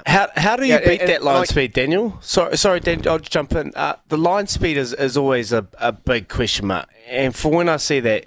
How, 0.07 0.29
how 0.35 0.55
do 0.55 0.63
you 0.65 0.73
Yeah, 0.73 0.79
beat 0.87 1.01
and- 1.01 1.09
that 1.11 1.23
line 1.23 1.39
like- 1.41 1.49
speed, 1.49 1.73
Daniel? 1.73 2.17
Sorry, 2.19 2.57
sorry, 2.57 2.79
Dan, 2.79 3.07
I'll 3.07 3.19
just 3.19 3.31
jump 3.31 3.53
in. 3.53 3.71
Uh, 3.75 3.97
the 4.07 4.17
line 4.17 4.47
speed 4.47 4.77
is, 4.77 4.93
is 4.93 5.15
always 5.15 5.53
a, 5.53 5.67
a 5.77 5.91
big 5.91 6.27
question 6.27 6.65
mark. 6.65 6.89
And 7.07 7.35
for 7.35 7.51
when 7.51 7.69
I 7.69 7.77
see 7.77 7.99
that, 7.99 8.25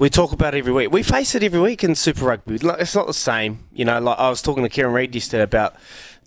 we 0.00 0.10
talk 0.10 0.32
about 0.32 0.56
it 0.56 0.58
every 0.58 0.72
week. 0.72 0.90
We 0.90 1.04
face 1.04 1.36
it 1.36 1.44
every 1.44 1.60
week 1.60 1.84
in 1.84 1.94
Super 1.94 2.24
Rugby. 2.24 2.58
Like, 2.58 2.80
It's 2.80 2.96
not 2.96 3.06
the 3.06 3.14
same. 3.14 3.60
You 3.72 3.84
know, 3.84 4.00
like 4.00 4.18
I 4.18 4.28
was 4.28 4.42
talking 4.42 4.64
to 4.64 4.68
Kieran 4.68 4.92
Read 4.94 5.14
yesterday 5.14 5.44
about 5.44 5.76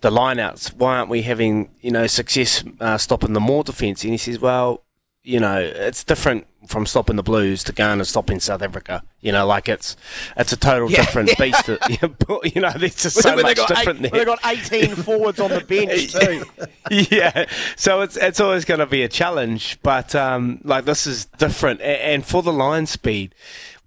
the 0.00 0.10
lineouts. 0.10 0.74
Why 0.74 0.96
aren't 0.98 1.10
we 1.10 1.22
having, 1.22 1.70
you 1.80 1.90
know, 1.90 2.06
success 2.06 2.64
uh, 2.80 2.98
stopping 2.98 3.32
the 3.32 3.40
more 3.40 3.64
defence? 3.64 4.02
And 4.04 4.12
he 4.12 4.18
says, 4.18 4.38
well, 4.40 4.82
you 5.22 5.38
know, 5.40 5.58
it's 5.60 6.02
different 6.04 6.46
from 6.66 6.86
stopping 6.86 7.16
the 7.16 7.22
Blues 7.22 7.64
to 7.64 7.72
going 7.72 7.98
and 7.98 8.06
stopping 8.06 8.38
South 8.40 8.62
Africa. 8.62 9.02
You 9.20 9.32
know, 9.32 9.46
like 9.46 9.68
it's 9.68 9.96
it's 10.36 10.52
a 10.52 10.56
total 10.56 10.88
different 10.88 11.36
beast. 11.38 11.68
you 12.54 12.60
know, 12.60 12.72
there's 12.76 12.94
just 12.96 13.20
so 13.22 13.34
When 13.36 13.42
much 13.44 13.56
got 13.56 13.70
eight- 13.70 13.76
different 13.76 14.00
there. 14.02 14.10
they 14.10 14.24
got 14.24 14.38
18 14.44 14.94
forwards 14.96 15.40
on 15.40 15.50
the 15.50 15.60
bench 15.60 16.12
too. 16.12 16.44
yeah, 17.14 17.46
so 17.76 18.00
it's 18.02 18.16
it's 18.16 18.40
always 18.40 18.64
going 18.64 18.80
to 18.80 18.86
be 18.86 19.02
a 19.02 19.08
challenge, 19.08 19.78
but 19.82 20.14
um, 20.14 20.60
like 20.64 20.84
this 20.86 21.06
is 21.06 21.26
different. 21.26 21.80
A- 21.80 22.04
And 22.12 22.24
for 22.24 22.42
the 22.42 22.52
line 22.52 22.86
speed, 22.86 23.34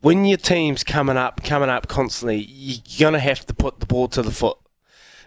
when 0.01 0.25
your 0.25 0.37
team's 0.37 0.83
coming 0.83 1.17
up, 1.17 1.43
coming 1.43 1.69
up 1.69 1.87
constantly, 1.87 2.37
you're 2.37 3.09
going 3.09 3.13
to 3.13 3.19
have 3.19 3.45
to 3.47 3.53
put 3.53 3.79
the 3.79 3.85
ball 3.87 4.07
to 4.09 4.21
the 4.21 4.31
foot, 4.31 4.57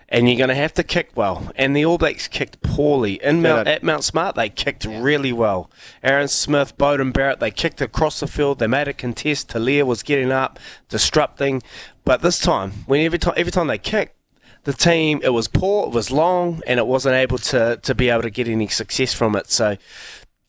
and 0.08 0.28
you're 0.28 0.38
going 0.38 0.48
to 0.48 0.54
have 0.54 0.74
to 0.74 0.84
kick 0.84 1.10
well. 1.14 1.50
And 1.56 1.76
the 1.76 1.84
All 1.84 1.98
Blacks 1.98 2.28
kicked 2.28 2.62
poorly 2.62 3.14
in 3.22 3.42
Mount, 3.42 3.66
at 3.66 3.82
Mount 3.82 4.04
Smart. 4.04 4.36
They 4.36 4.48
kicked 4.48 4.84
really 4.84 5.32
well. 5.32 5.70
Aaron 6.02 6.28
Smith, 6.28 6.76
Beauden 6.78 7.12
Barrett, 7.12 7.40
they 7.40 7.50
kicked 7.50 7.80
across 7.80 8.20
the 8.20 8.26
field. 8.26 8.58
They 8.58 8.66
made 8.66 8.88
a 8.88 8.92
contest. 8.92 9.48
Telea 9.48 9.84
was 9.84 10.02
getting 10.02 10.30
up, 10.30 10.58
disrupting. 10.88 11.62
But 12.04 12.22
this 12.22 12.38
time, 12.38 12.84
when 12.86 13.00
every 13.00 13.18
time 13.18 13.34
every 13.36 13.52
time 13.52 13.66
they 13.66 13.78
kicked 13.78 14.14
the 14.62 14.72
team 14.72 15.20
it 15.22 15.30
was 15.30 15.48
poor, 15.48 15.86
it 15.86 15.92
was 15.92 16.10
long, 16.10 16.60
and 16.66 16.78
it 16.78 16.86
wasn't 16.86 17.14
able 17.14 17.38
to 17.38 17.78
to 17.82 17.94
be 17.94 18.08
able 18.08 18.22
to 18.22 18.30
get 18.30 18.48
any 18.48 18.68
success 18.68 19.12
from 19.12 19.34
it. 19.34 19.50
So 19.50 19.76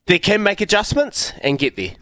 they 0.05 0.19
can 0.19 0.43
make 0.43 0.61
adjustments 0.61 1.33
and 1.41 1.57
get 1.57 1.75
there. 1.75 1.95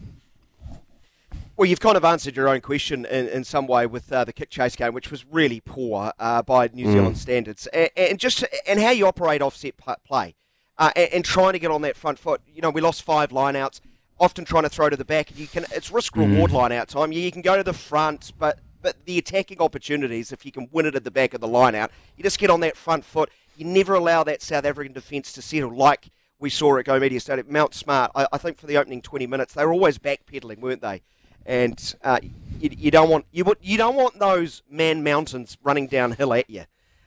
Well, 1.56 1.64
you've 1.64 1.80
kind 1.80 1.96
of 1.96 2.04
answered 2.04 2.36
your 2.36 2.50
own 2.50 2.60
question 2.60 3.06
in, 3.06 3.28
in 3.28 3.42
some 3.42 3.66
way 3.66 3.86
with 3.86 4.12
uh, 4.12 4.24
the 4.24 4.32
kick 4.34 4.50
chase 4.50 4.76
game, 4.76 4.92
which 4.92 5.10
was 5.10 5.24
really 5.24 5.60
poor 5.60 6.12
uh, 6.18 6.42
by 6.42 6.68
New 6.74 6.84
Zealand 6.92 7.16
standards, 7.16 7.66
and, 7.68 7.88
and 7.96 8.18
just 8.18 8.44
and 8.66 8.78
how 8.78 8.90
you 8.90 9.06
operate 9.06 9.40
offset 9.40 9.74
play, 10.04 10.34
uh, 10.76 10.90
and, 10.94 11.08
and 11.14 11.24
trying 11.24 11.54
to 11.54 11.58
get 11.58 11.70
on 11.70 11.80
that 11.80 11.96
front 11.96 12.18
foot. 12.18 12.42
You 12.46 12.60
know, 12.60 12.68
we 12.68 12.82
lost 12.82 13.04
five 13.04 13.30
lineouts, 13.30 13.80
often 14.20 14.44
trying 14.44 14.64
to 14.64 14.68
throw 14.68 14.90
to 14.90 14.98
the 14.98 15.04
back. 15.06 15.34
You 15.34 15.46
can 15.46 15.64
it's 15.72 15.90
risk 15.90 16.14
reward 16.14 16.50
line 16.50 16.72
out 16.72 16.88
time. 16.88 17.10
You, 17.10 17.20
you 17.20 17.32
can 17.32 17.40
go 17.40 17.56
to 17.56 17.62
the 17.62 17.72
front, 17.72 18.34
but 18.38 18.58
but 18.82 19.06
the 19.06 19.16
attacking 19.16 19.58
opportunities, 19.58 20.32
if 20.32 20.44
you 20.44 20.52
can 20.52 20.68
win 20.72 20.84
it 20.84 20.94
at 20.94 21.04
the 21.04 21.10
back 21.10 21.32
of 21.32 21.40
the 21.40 21.48
lineout, 21.48 21.88
you 22.18 22.22
just 22.22 22.38
get 22.38 22.50
on 22.50 22.60
that 22.60 22.76
front 22.76 23.02
foot. 23.02 23.30
You 23.56 23.64
never 23.64 23.94
allow 23.94 24.22
that 24.24 24.42
South 24.42 24.66
African 24.66 24.92
defence 24.92 25.32
to 25.32 25.40
settle 25.40 25.74
like 25.74 26.10
we 26.38 26.50
saw 26.50 26.76
at 26.76 26.84
Go 26.84 27.00
Media 27.00 27.18
Stadium. 27.18 27.50
Mount 27.50 27.72
Smart, 27.72 28.10
I, 28.14 28.26
I 28.30 28.36
think 28.36 28.58
for 28.58 28.66
the 28.66 28.76
opening 28.76 29.00
20 29.00 29.26
minutes, 29.26 29.54
they 29.54 29.64
were 29.64 29.72
always 29.72 29.96
backpedaling, 29.96 30.58
weren't 30.58 30.82
they? 30.82 31.00
And 31.46 31.94
uh, 32.02 32.18
you, 32.60 32.70
you 32.76 32.90
don't 32.90 33.08
want 33.08 33.26
you 33.32 33.44
would 33.44 33.58
you 33.62 33.78
don't 33.78 33.94
want 33.94 34.18
those 34.18 34.62
man 34.68 35.02
mountains 35.02 35.56
running 35.62 35.86
downhill 35.86 36.34
at 36.34 36.50
you, 36.50 36.64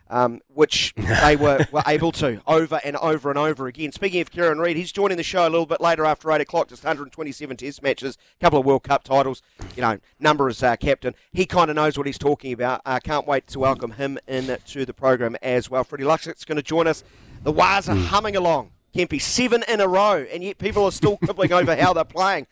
um, 0.10 0.42
which 0.48 0.94
they 0.96 1.36
were, 1.36 1.66
were 1.72 1.84
able 1.86 2.12
to 2.14 2.42
over 2.48 2.80
and 2.84 2.96
over 2.98 3.30
and 3.30 3.38
over 3.38 3.68
again. 3.68 3.92
Speaking 3.92 4.22
of 4.22 4.32
Kieran 4.32 4.60
Read, 4.60 4.78
he's 4.78 4.92
joining 4.92 5.18
the 5.18 5.24
show 5.24 5.44
a 5.44 5.50
little 5.50 5.66
bit 5.66 5.82
later 5.82 6.06
after 6.06 6.32
eight 6.32 6.42
o'clock. 6.42 6.70
Just 6.70 6.84
127 6.84 7.58
Test 7.58 7.84
matches, 7.84 8.18
a 8.40 8.44
couple 8.44 8.60
of 8.60 8.66
World 8.66 8.84
Cup 8.84 9.04
titles, 9.04 9.42
you 9.76 9.82
know, 9.82 10.00
number 10.20 10.48
as 10.48 10.64
uh, 10.64 10.76
captain. 10.78 11.16
He 11.32 11.46
kind 11.46 11.70
of 11.70 11.76
knows 11.76 11.98
what 11.98 12.08
he's 12.08 12.18
talking 12.18 12.54
about. 12.54 12.82
Uh, 12.86 13.00
can't 13.04 13.28
wait 13.28 13.48
to 13.48 13.60
welcome 13.60 13.92
him 13.92 14.18
in 14.28 14.58
to 14.66 14.86
the 14.86 14.94
program 14.94 15.36
as 15.42 15.70
well. 15.70 15.84
Freddie 15.84 16.06
Luxick's 16.06 16.46
going 16.46 16.56
to 16.56 16.64
join 16.64 16.88
us. 16.88 17.04
The 17.44 17.52
Wires 17.52 17.90
are 17.90 17.96
humming 17.96 18.36
along. 18.36 18.72
Kempy, 18.94 19.22
seven 19.22 19.64
in 19.68 19.80
a 19.80 19.88
row, 19.88 20.26
and 20.32 20.44
yet 20.44 20.58
people 20.58 20.84
are 20.84 20.92
still 20.92 21.18
quibbling 21.24 21.54
over 21.54 21.76
how 21.76 21.94
they're 21.94 22.04
playing. 22.04 22.48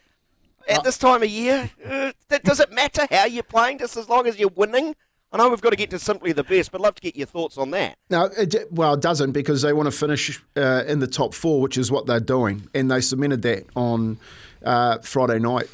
At 0.69 0.83
this 0.83 0.97
time 0.97 1.23
of 1.23 1.29
year, 1.29 1.69
uh, 1.85 2.11
th- 2.29 2.41
does 2.43 2.59
it 2.59 2.71
matter 2.71 3.07
how 3.09 3.25
you're 3.25 3.43
playing, 3.43 3.79
just 3.79 3.97
as 3.97 4.09
long 4.09 4.27
as 4.27 4.37
you're 4.39 4.49
winning? 4.55 4.95
I 5.31 5.37
know 5.37 5.49
we've 5.49 5.61
got 5.61 5.71
to 5.71 5.75
get 5.75 5.89
to 5.89 5.99
simply 5.99 6.31
the 6.31 6.43
best, 6.43 6.71
but 6.71 6.79
I'd 6.79 6.83
love 6.83 6.95
to 6.95 7.01
get 7.01 7.15
your 7.15 7.27
thoughts 7.27 7.57
on 7.57 7.71
that. 7.71 7.97
No, 8.09 8.25
it, 8.37 8.71
well, 8.71 8.93
it 8.93 9.01
doesn't 9.01 9.33
because 9.33 9.61
they 9.61 9.73
want 9.73 9.87
to 9.87 9.91
finish 9.91 10.41
uh, 10.55 10.83
in 10.87 10.99
the 10.99 11.07
top 11.07 11.33
four, 11.33 11.59
which 11.61 11.77
is 11.77 11.91
what 11.91 12.05
they're 12.05 12.19
doing, 12.21 12.67
and 12.73 12.89
they 12.89 13.01
cemented 13.01 13.41
that 13.41 13.65
on 13.75 14.17
uh, 14.63 14.99
Friday 14.99 15.39
night. 15.39 15.67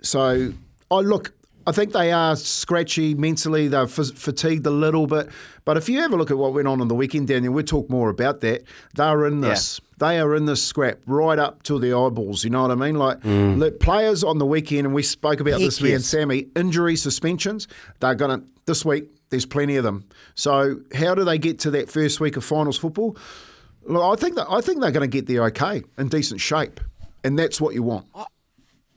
So, 0.00 0.52
I 0.90 0.96
look, 0.96 1.32
I 1.66 1.72
think 1.72 1.92
they 1.92 2.12
are 2.12 2.36
scratchy 2.36 3.14
mentally. 3.14 3.66
They're 3.68 3.82
f- 3.82 4.12
fatigued 4.14 4.64
a 4.66 4.70
little 4.70 5.06
bit, 5.08 5.28
but 5.64 5.76
if 5.76 5.88
you 5.88 6.00
have 6.00 6.12
a 6.12 6.16
look 6.16 6.30
at 6.30 6.38
what 6.38 6.52
went 6.52 6.68
on 6.68 6.80
on 6.80 6.86
the 6.88 6.94
weekend, 6.94 7.26
Daniel, 7.28 7.52
we'll 7.52 7.64
talk 7.64 7.90
more 7.90 8.10
about 8.10 8.42
that. 8.42 8.62
They're 8.94 9.26
in 9.26 9.40
this. 9.40 9.80
They 10.04 10.20
are 10.20 10.34
in 10.34 10.44
the 10.44 10.56
scrap 10.56 10.98
right 11.06 11.38
up 11.38 11.62
to 11.64 11.78
the 11.78 11.94
eyeballs. 11.96 12.44
You 12.44 12.50
know 12.50 12.62
what 12.62 12.70
I 12.70 12.74
mean? 12.74 12.96
Like 12.96 13.20
mm. 13.20 13.56
look, 13.56 13.80
players 13.80 14.22
on 14.22 14.38
the 14.38 14.44
weekend, 14.44 14.86
and 14.86 14.94
we 14.94 15.02
spoke 15.02 15.40
about 15.40 15.58
this, 15.58 15.78
Heck 15.78 15.84
me 15.84 15.92
and 15.92 16.02
yes. 16.02 16.10
Sammy. 16.10 16.48
Injury 16.54 16.96
suspensions. 16.96 17.68
They're 18.00 18.14
gonna 18.14 18.42
this 18.66 18.84
week. 18.84 19.08
There's 19.30 19.46
plenty 19.46 19.76
of 19.76 19.84
them. 19.84 20.06
So 20.34 20.80
how 20.94 21.14
do 21.14 21.24
they 21.24 21.38
get 21.38 21.58
to 21.60 21.70
that 21.72 21.88
first 21.88 22.20
week 22.20 22.36
of 22.36 22.44
finals 22.44 22.76
football? 22.76 23.16
Look, 23.86 24.02
I 24.02 24.20
think 24.20 24.36
that 24.36 24.46
I 24.50 24.60
think 24.60 24.80
they're 24.80 24.90
going 24.90 25.08
to 25.08 25.12
get 25.12 25.26
there 25.26 25.44
okay 25.46 25.82
in 25.98 26.08
decent 26.08 26.40
shape, 26.40 26.80
and 27.22 27.38
that's 27.38 27.60
what 27.60 27.74
you 27.74 27.82
want. 27.82 28.06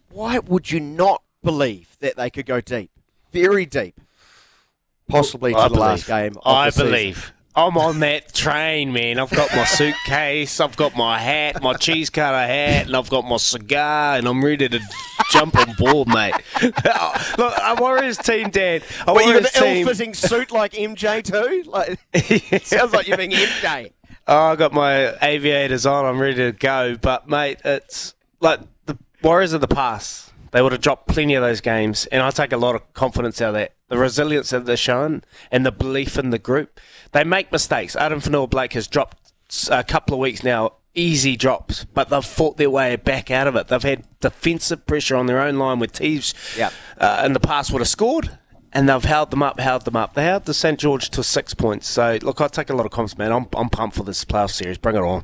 Why 0.10 0.40
would 0.40 0.72
you 0.72 0.80
not 0.80 1.24
believe 1.44 1.96
that 2.00 2.18
they 2.18 2.30
could 2.30 2.46
go 2.46 2.62
deep, 2.62 2.92
very 3.32 3.66
deep, 3.66 4.00
possibly 5.08 5.54
to 5.54 5.60
I 5.60 5.68
the 5.70 5.80
last 5.80 6.08
game? 6.08 6.38
Of 6.38 6.42
I 6.46 6.70
the 6.70 6.92
season? 6.92 7.34
I'm 7.58 7.76
on 7.76 8.02
that 8.02 8.36
train, 8.36 8.94
man. 8.94 9.18
I've 9.18 9.32
got 9.32 9.50
my 9.56 9.64
suitcase, 9.66 10.60
I've 10.60 10.78
got 10.78 10.96
my 10.96 11.18
hat, 11.18 11.64
my 11.64 11.74
cheese 11.74 12.12
cutter 12.12 12.38
hat, 12.38 12.86
and 12.86 12.96
I've 12.96 13.10
got 13.10 13.26
my 13.26 13.38
cigar, 13.38 14.16
and 14.16 14.28
I'm 14.28 14.46
ready 14.46 14.70
to 14.70 14.80
jump 15.32 15.58
on 15.58 15.74
board, 15.74 16.08
mate. 16.08 16.36
Look, 16.62 16.80
I 16.86 17.76
Warriors 17.80 18.20
team, 18.20 18.52
Dan. 18.52 18.82
I 19.08 19.12
you're 19.12 19.40
in 19.40 19.46
an 19.46 19.78
ill-fitting 19.78 20.14
suit 20.14 20.52
like 20.52 20.74
MJ 20.74 21.24
too. 21.24 21.68
Like 21.68 21.98
sounds 22.64 22.94
like 22.94 23.08
you're 23.08 23.18
being 23.18 23.32
MJ. 23.32 23.92
Oh, 24.30 24.48
I 24.48 24.56
got 24.58 24.74
my 24.74 25.16
aviators 25.26 25.86
on. 25.86 26.04
I'm 26.04 26.20
ready 26.20 26.36
to 26.36 26.52
go. 26.52 26.98
But 26.98 27.30
mate, 27.30 27.60
it's 27.64 28.14
like 28.42 28.60
the 28.86 28.98
Warriors 29.24 29.54
of 29.54 29.62
the 29.62 29.70
past. 29.70 30.34
They 30.52 30.62
would 30.62 30.74
have 30.74 30.82
dropped 30.82 31.08
plenty 31.08 31.36
of 31.36 31.42
those 31.42 31.62
games, 31.62 32.08
and 32.08 32.22
I 32.22 32.30
take 32.32 32.52
a 32.52 32.58
lot 32.58 32.76
of 32.76 32.94
confidence 32.94 33.42
out 33.42 33.50
of 33.50 33.54
that. 33.54 33.72
The 33.89 33.98
resilience 33.98 34.50
that 34.50 34.65
they're 34.65 34.75
showing 34.77 35.24
and 35.51 35.65
the 35.65 35.72
belief 35.72 36.17
in 36.17 36.29
the 36.29 36.39
group. 36.39 36.79
They 37.13 37.24
make 37.24 37.51
mistakes. 37.51 37.96
Adam 37.96 38.20
Fanua 38.20 38.48
Blake 38.48 38.74
has 38.74 38.88
dropped 38.88 39.32
a 39.72 39.84
couple 39.84 40.13
of 40.15 40.20
weeks 40.20 40.44
now, 40.44 40.74
easy 40.94 41.38
drops, 41.38 41.86
but 41.86 42.10
they've 42.10 42.25
fought 42.25 42.58
their 42.58 42.70
way 42.70 42.98
back 42.98 43.32
out 43.32 43.48
of 43.48 43.56
it. 43.56 43.70
They've 43.70 43.82
had 43.82 44.03
defensive 44.20 44.86
pressure 44.86 45.15
on 45.15 45.27
their 45.27 45.39
own 45.39 45.58
line 45.58 45.79
with 45.79 45.94
Teves 45.94 46.34
Yep. 46.58 46.74
uh, 46.98 47.24
in 47.25 47.34
the 47.34 47.39
past 47.39 47.72
would 47.72 47.79
have 47.79 47.88
scored. 47.88 48.38
And 48.74 48.89
they've 48.89 49.03
held 49.03 49.32
them 49.32 49.41
up, 49.41 49.60
held 49.60 49.86
them 49.86 49.96
up. 49.96 50.13
They 50.13 50.25
held 50.25 50.44
the 50.44 50.53
St 50.53 50.77
George 50.77 51.10
to 51.12 51.24
six 51.24 51.53
points. 51.53 51.88
So, 51.88 52.20
look, 52.22 52.41
I 52.41 52.48
take 52.50 52.70
a 52.70 52.75
lot 52.75 52.86
of 52.86 52.91
confidence, 52.91 53.17
man. 53.17 53.32
I'm, 53.32 53.48
I'm 53.56 53.70
pumped 53.70 53.96
for 53.96 54.03
this 54.03 54.25
playoff 54.25 54.51
series. 54.51 54.77
Bring 54.77 54.98
it 54.98 55.00
on. 55.00 55.24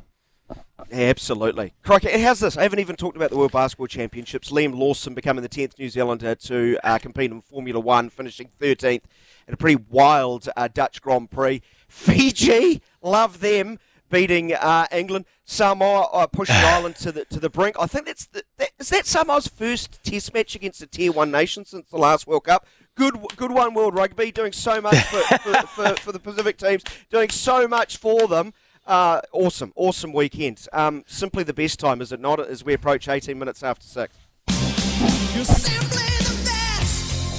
Absolutely. 0.92 1.74
Crikey, 1.84 2.20
how's 2.20 2.40
this? 2.40 2.58
I 2.58 2.64
haven't 2.64 2.80
even 2.80 2.96
talked 2.96 3.16
about 3.16 3.30
the 3.30 3.38
World 3.38 3.52
Basketball 3.52 3.88
Championships. 3.88 4.52
Liam 4.52 4.78
Lawson 4.78 5.14
becoming 5.14 5.42
the 5.42 5.50
10th 5.50 5.78
New 5.80 5.90
Zealander 5.90 6.36
to 6.36 6.78
uh, 6.84 6.98
compete 6.98 7.32
in 7.32 7.42
Formula 7.42 7.80
One, 7.80 8.10
finishing 8.10 8.50
13th 8.60 9.04
in 9.48 9.54
a 9.54 9.58
pretty 9.58 9.84
wild 9.90 10.50
uh, 10.56 10.68
Dutch 10.68 11.02
Grand 11.02 11.32
Prix. 11.32 11.62
Fiji, 11.88 12.82
love 13.02 13.40
them, 13.40 13.80
beating 14.10 14.54
uh, 14.54 14.88
England. 14.92 15.26
Samoa 15.46 16.08
uh, 16.14 16.28
pushing 16.28 16.56
Ireland 16.60 16.96
to 16.98 17.12
the 17.12 17.26
to 17.26 17.40
the 17.40 17.50
brink. 17.50 17.76
I 17.80 17.88
think 17.88 18.06
that's 18.06 18.26
the, 18.28 18.44
that, 18.58 18.72
is 18.80 18.90
that 18.90 19.06
Samoa's 19.06 19.48
first 19.48 20.04
Test 20.04 20.34
match 20.34 20.56
against 20.56 20.82
a 20.82 20.88
Tier 20.88 21.12
One 21.12 21.32
nation 21.32 21.66
since 21.66 21.90
the 21.90 21.98
last 21.98 22.28
World 22.28 22.46
Cup. 22.46 22.66
Good, 22.96 23.16
good 23.38 23.52
one, 23.52 23.74
World 23.74 23.96
Rugby, 23.96 24.32
doing 24.32 24.52
so 24.52 24.80
much 24.80 24.98
for, 25.06 25.38
for, 25.40 25.54
for, 25.68 25.96
for 25.96 26.12
the 26.12 26.20
Pacific 26.20 26.58
teams, 26.58 26.84
doing 27.10 27.30
so 27.30 27.68
much 27.68 27.98
for 27.98 28.28
them. 28.28 28.54
Uh, 28.86 29.22
awesome, 29.32 29.72
awesome 29.76 30.12
weekend. 30.12 30.68
Um, 30.74 31.06
simply 31.08 31.44
the 31.44 31.54
best 31.54 31.80
time, 31.80 32.02
is 32.02 32.12
it 32.12 32.20
not? 32.20 32.42
As 32.42 32.66
we 32.66 32.74
approach 32.74 33.08
18 33.08 33.40
minutes 33.40 33.64
after 33.64 33.88
six. 33.88 34.14
You're 34.50 35.46
simply 35.46 35.88
the 36.20 36.42
best. 36.44 37.38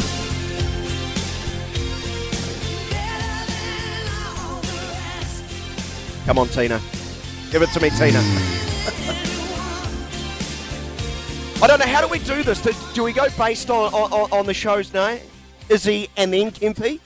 Better 2.90 3.46
than 3.52 4.08
all 4.38 4.60
the 4.62 4.72
rest. 5.18 6.26
Come 6.26 6.38
on, 6.38 6.48
Tina. 6.48 6.80
Give 7.50 7.60
it 7.60 7.68
to 7.72 7.80
me, 7.80 7.90
Tina. 7.90 8.20
I 11.62 11.66
don't 11.66 11.78
know. 11.78 11.86
How 11.86 12.00
do 12.00 12.08
we 12.08 12.20
do 12.20 12.42
this? 12.42 12.62
Do, 12.62 12.72
do 12.94 13.02
we 13.04 13.12
go 13.12 13.28
based 13.36 13.68
on, 13.68 13.92
on, 13.92 14.30
on 14.32 14.46
the 14.46 14.54
show's 14.54 14.94
name? 14.94 15.20
Is 15.68 15.84
he 15.84 16.08
and 16.16 16.32
then 16.32 16.50
Kempy? 16.50 17.00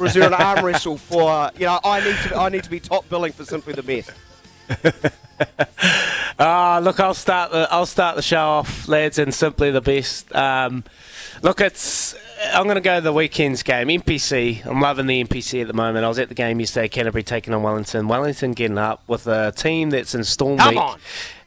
There 0.00 0.22
an 0.24 0.34
arm 0.34 0.64
wrestle 0.64 0.96
for, 0.96 1.50
you 1.58 1.66
know, 1.66 1.78
I 1.84 2.00
need 2.00 2.16
to 2.28 2.36
I 2.36 2.48
need 2.48 2.64
to 2.64 2.70
be 2.70 2.80
top 2.80 3.08
billing 3.08 3.32
for 3.32 3.44
Simply 3.44 3.74
the 3.74 3.82
Best? 3.82 4.10
Ah, 6.42 6.80
look, 6.82 6.98
I'll 7.00 7.12
start 7.12 7.52
the 7.52 7.68
I'll 7.70 7.84
start 7.84 8.16
the 8.16 8.22
show 8.22 8.40
off, 8.40 8.88
lads, 8.88 9.18
and 9.18 9.32
simply 9.32 9.70
the 9.70 9.82
best. 9.82 10.34
Um, 10.34 10.84
look, 11.42 11.60
it's 11.60 12.16
I'm 12.54 12.64
going 12.64 12.76
to 12.76 12.80
go 12.80 12.94
to 12.96 13.00
the 13.02 13.12
weekend's 13.12 13.62
game. 13.62 13.88
NPC, 13.88 14.64
I'm 14.64 14.80
loving 14.80 15.06
the 15.06 15.22
NPC 15.22 15.60
at 15.60 15.66
the 15.66 15.74
moment. 15.74 16.02
I 16.06 16.08
was 16.08 16.18
at 16.18 16.30
the 16.30 16.34
game 16.34 16.58
yesterday, 16.58 16.88
Canterbury 16.88 17.24
taking 17.24 17.52
on 17.52 17.62
Wellington. 17.62 18.08
Wellington 18.08 18.52
getting 18.52 18.78
up 18.78 19.02
with 19.06 19.26
a 19.26 19.52
team 19.52 19.90
that's 19.90 20.14
in 20.14 20.24
Storm 20.24 20.56
Come 20.56 20.74
Week. 20.74 20.82
on. 20.82 20.98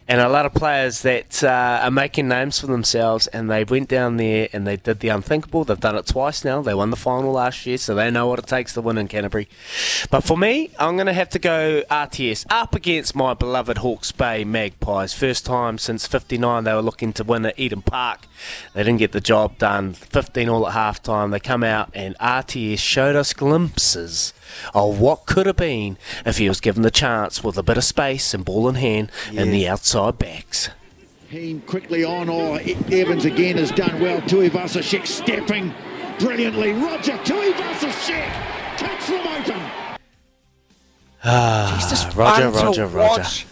And 0.06 0.20
a 0.20 0.28
lot 0.28 0.46
of 0.46 0.54
players 0.54 1.02
that 1.04 1.44
uh, 1.44 1.80
are 1.82 1.92
making 1.92 2.28
names 2.28 2.60
for 2.60 2.68
themselves, 2.68 3.28
and 3.28 3.50
they 3.50 3.64
went 3.64 3.88
down 3.88 4.18
there 4.18 4.50
and 4.52 4.68
they 4.68 4.76
did 4.76 5.00
the 5.00 5.08
unthinkable. 5.08 5.64
They've 5.64 5.80
done 5.80 5.96
it 5.96 6.08
twice 6.08 6.44
now. 6.44 6.62
They 6.62 6.74
won 6.74 6.90
the 6.90 6.98
final 6.98 7.32
last 7.32 7.66
year, 7.66 7.78
so 7.78 7.96
they 7.96 8.12
know 8.12 8.28
what 8.28 8.40
it 8.40 8.48
takes 8.48 8.74
to 8.74 8.82
win 8.82 8.98
in 8.98 9.08
Canterbury. 9.08 9.48
But 10.10 10.22
for 10.22 10.38
me, 10.38 10.72
I'm 10.78 10.96
going 10.96 11.08
to 11.08 11.14
have 11.14 11.30
to 11.30 11.40
go 11.40 11.84
RTS 11.90 12.46
up 12.50 12.76
against 12.76 13.16
my 13.16 13.34
beloved 13.34 13.78
Hawke's 13.78 14.12
Bay 14.12 14.44
Magpies. 14.44 15.14
First 15.14 15.46
time 15.46 15.78
since 15.78 16.06
'59 16.06 16.66
they 16.66 16.74
were 16.74 16.82
looking 16.82 17.14
to 17.14 17.24
win 17.24 17.46
at 17.46 17.58
Eden 17.58 17.82
Park. 17.82 18.28
They 18.74 18.84
didn't 18.84 19.00
get 19.00 19.14
the 19.14 19.22
job 19.22 19.58
done. 19.58 19.94
15 19.94 20.50
all 20.50 20.68
at 20.68 20.74
half 20.74 21.02
time. 21.02 21.32
They 21.32 21.40
come 21.40 21.64
out 21.64 21.90
and 21.94 22.18
RTS 22.18 22.80
showed 22.80 23.16
us 23.16 23.32
glimpses 23.32 24.34
of 24.74 25.00
what 25.00 25.26
could 25.26 25.46
have 25.46 25.56
been 25.56 25.98
if 26.26 26.38
he 26.38 26.50
was 26.50 26.60
given 26.60 26.84
the 26.84 26.92
chance 26.92 27.44
with 27.44 27.58
a 27.58 27.64
bit 27.64 27.78
of 27.78 27.84
space 27.84 28.34
and 28.34 28.44
ball 28.44 28.68
in 28.68 28.76
hand 28.76 29.10
and 29.36 29.54
the 29.54 29.68
outside 29.68 29.93
backs. 30.12 30.70
Heen 31.30 31.62
quickly 31.62 32.04
on, 32.04 32.30
or 32.30 32.60
Evans 32.92 33.26
again 33.26 33.58
has 33.58 33.72
done 33.72 34.00
well. 34.00 34.22
Tuivasa-Sheck 34.22 35.08
stepping 35.08 35.74
brilliantly. 36.20 36.74
Roger 36.74 37.14
Tuivasa-Sheck 37.18 38.78
cuts 38.78 39.08
them 39.08 39.28
open. 39.28 39.62
Ah, 41.24 41.78
He's 41.80 41.90
just 41.90 42.16
Roger, 42.16 42.52
fun 42.52 42.66
Roger, 42.66 42.82
to 42.82 42.88
Roger. 42.88 43.22
watch. 43.22 43.46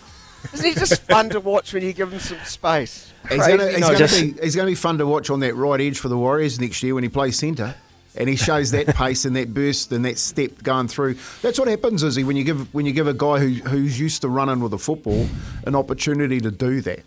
Isn't 0.53 0.65
he 0.65 0.73
just 0.75 1.01
fun 1.03 1.29
to 1.29 1.39
watch 1.39 1.73
when 1.73 1.83
you 1.83 1.93
give 1.93 2.11
him 2.11 2.19
some 2.19 2.37
space? 2.45 3.13
He's 3.29 3.37
Crazy 3.41 3.57
going 3.57 3.59
to 3.59 4.07
be 4.07 4.43
he's 4.43 4.55
going 4.55 4.65
to 4.67 4.71
be 4.71 4.75
fun 4.75 4.97
to 4.97 5.05
watch 5.05 5.29
on 5.29 5.39
that 5.41 5.55
right 5.55 5.79
edge 5.79 5.99
for 5.99 6.09
the 6.09 6.17
Warriors 6.17 6.59
next 6.59 6.83
year 6.83 6.93
when 6.95 7.03
he 7.03 7.09
plays 7.09 7.37
centre. 7.37 7.75
And 8.15 8.27
he 8.27 8.35
shows 8.35 8.71
that 8.71 8.87
pace 8.95 9.25
and 9.25 9.35
that 9.35 9.53
burst 9.53 9.91
and 9.91 10.05
that 10.05 10.17
step 10.17 10.63
going 10.63 10.87
through. 10.87 11.15
That's 11.41 11.59
what 11.59 11.67
happens, 11.67 12.03
Izzy, 12.03 12.23
when 12.23 12.35
you 12.35 12.43
give 12.43 12.73
when 12.73 12.85
you 12.85 12.91
give 12.91 13.07
a 13.07 13.13
guy 13.13 13.39
who, 13.39 13.49
who's 13.69 13.99
used 13.99 14.21
to 14.21 14.29
running 14.29 14.59
with 14.59 14.73
a 14.73 14.77
football 14.77 15.27
an 15.65 15.75
opportunity 15.75 16.39
to 16.41 16.51
do 16.51 16.81
that. 16.81 17.03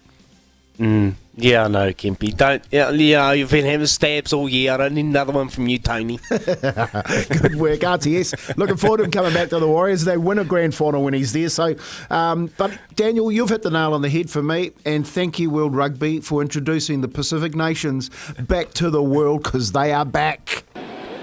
Yeah, 1.37 1.65
I 1.65 1.69
know, 1.69 1.93
Kempy. 1.93 2.37
Don't, 2.37 2.63
yeah, 2.71 2.91
yeah, 2.91 3.33
you've 3.33 3.51
been 3.51 3.65
having 3.65 3.87
stabs 3.87 4.33
all 4.33 4.49
year. 4.49 4.73
I 4.73 4.77
don't 4.77 4.95
need 4.95 5.05
another 5.05 5.33
one 5.33 5.49
from 5.49 5.69
you, 5.69 5.79
Tony. 5.79 6.19
Good 6.29 7.57
work, 7.57 7.81
RTS. 7.81 8.57
Looking 8.57 8.77
forward 8.77 8.99
to 8.99 9.05
him 9.05 9.11
coming 9.11 9.33
back 9.33 9.51
to 9.51 9.59
the 9.59 9.69
Warriors. 9.69 10.05
They 10.05 10.17
win 10.17 10.39
a 10.39 10.45
grand 10.45 10.75
final 10.75 11.03
when 11.05 11.15
he's 11.15 11.33
there. 11.33 11.49
So, 11.49 11.77
um, 12.11 12.51
but 12.57 12.77
Daniel, 12.95 13.31
you've 13.31 13.51
hit 13.51 13.63
the 13.63 13.71
nail 13.71 13.95
on 13.95 14.03
the 14.03 14.11
head 14.11 14.31
for 14.31 14.43
me, 14.43 14.73
and 14.85 15.07
thank 15.07 15.39
you, 15.39 15.51
World 15.51 15.75
Rugby, 15.75 16.21
for 16.21 16.43
introducing 16.43 17.01
the 17.01 17.09
Pacific 17.09 17.55
nations 17.55 18.11
back 18.41 18.73
to 18.75 18.91
the 18.91 19.03
world 19.03 19.45
because 19.45 19.73
they 19.73 19.93
are 19.93 20.05
back. 20.05 20.65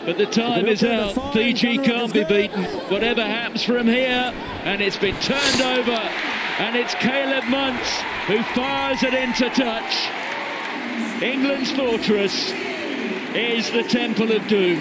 But 0.06 0.18
the 0.18 0.26
time 0.26 0.66
is 0.66 0.84
out. 0.84 1.34
Fiji 1.34 1.78
can't 1.78 2.12
be 2.12 2.24
beaten. 2.24 2.64
Whatever 2.90 3.24
happens 3.24 3.64
from 3.64 3.88
here, 3.88 4.34
and 4.64 4.82
it's 4.82 4.98
been 4.98 5.16
turned 5.18 5.62
over, 5.62 5.92
and 5.92 6.76
it's 6.76 6.96
Caleb 6.96 7.44
Muntz 7.50 8.02
who 8.26 8.42
fires 8.56 9.04
it 9.04 9.14
into 9.14 9.50
touch. 9.52 10.10
England's 11.22 11.72
fortress 11.72 12.52
is 13.36 13.70
the 13.72 13.84
Temple 13.84 14.32
of 14.32 14.48
Doom. 14.48 14.80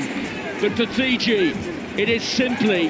But 0.61 0.73
for 0.73 0.87
Fiji, 0.87 1.51
it 2.01 2.09
is 2.09 2.23
simply 2.23 2.89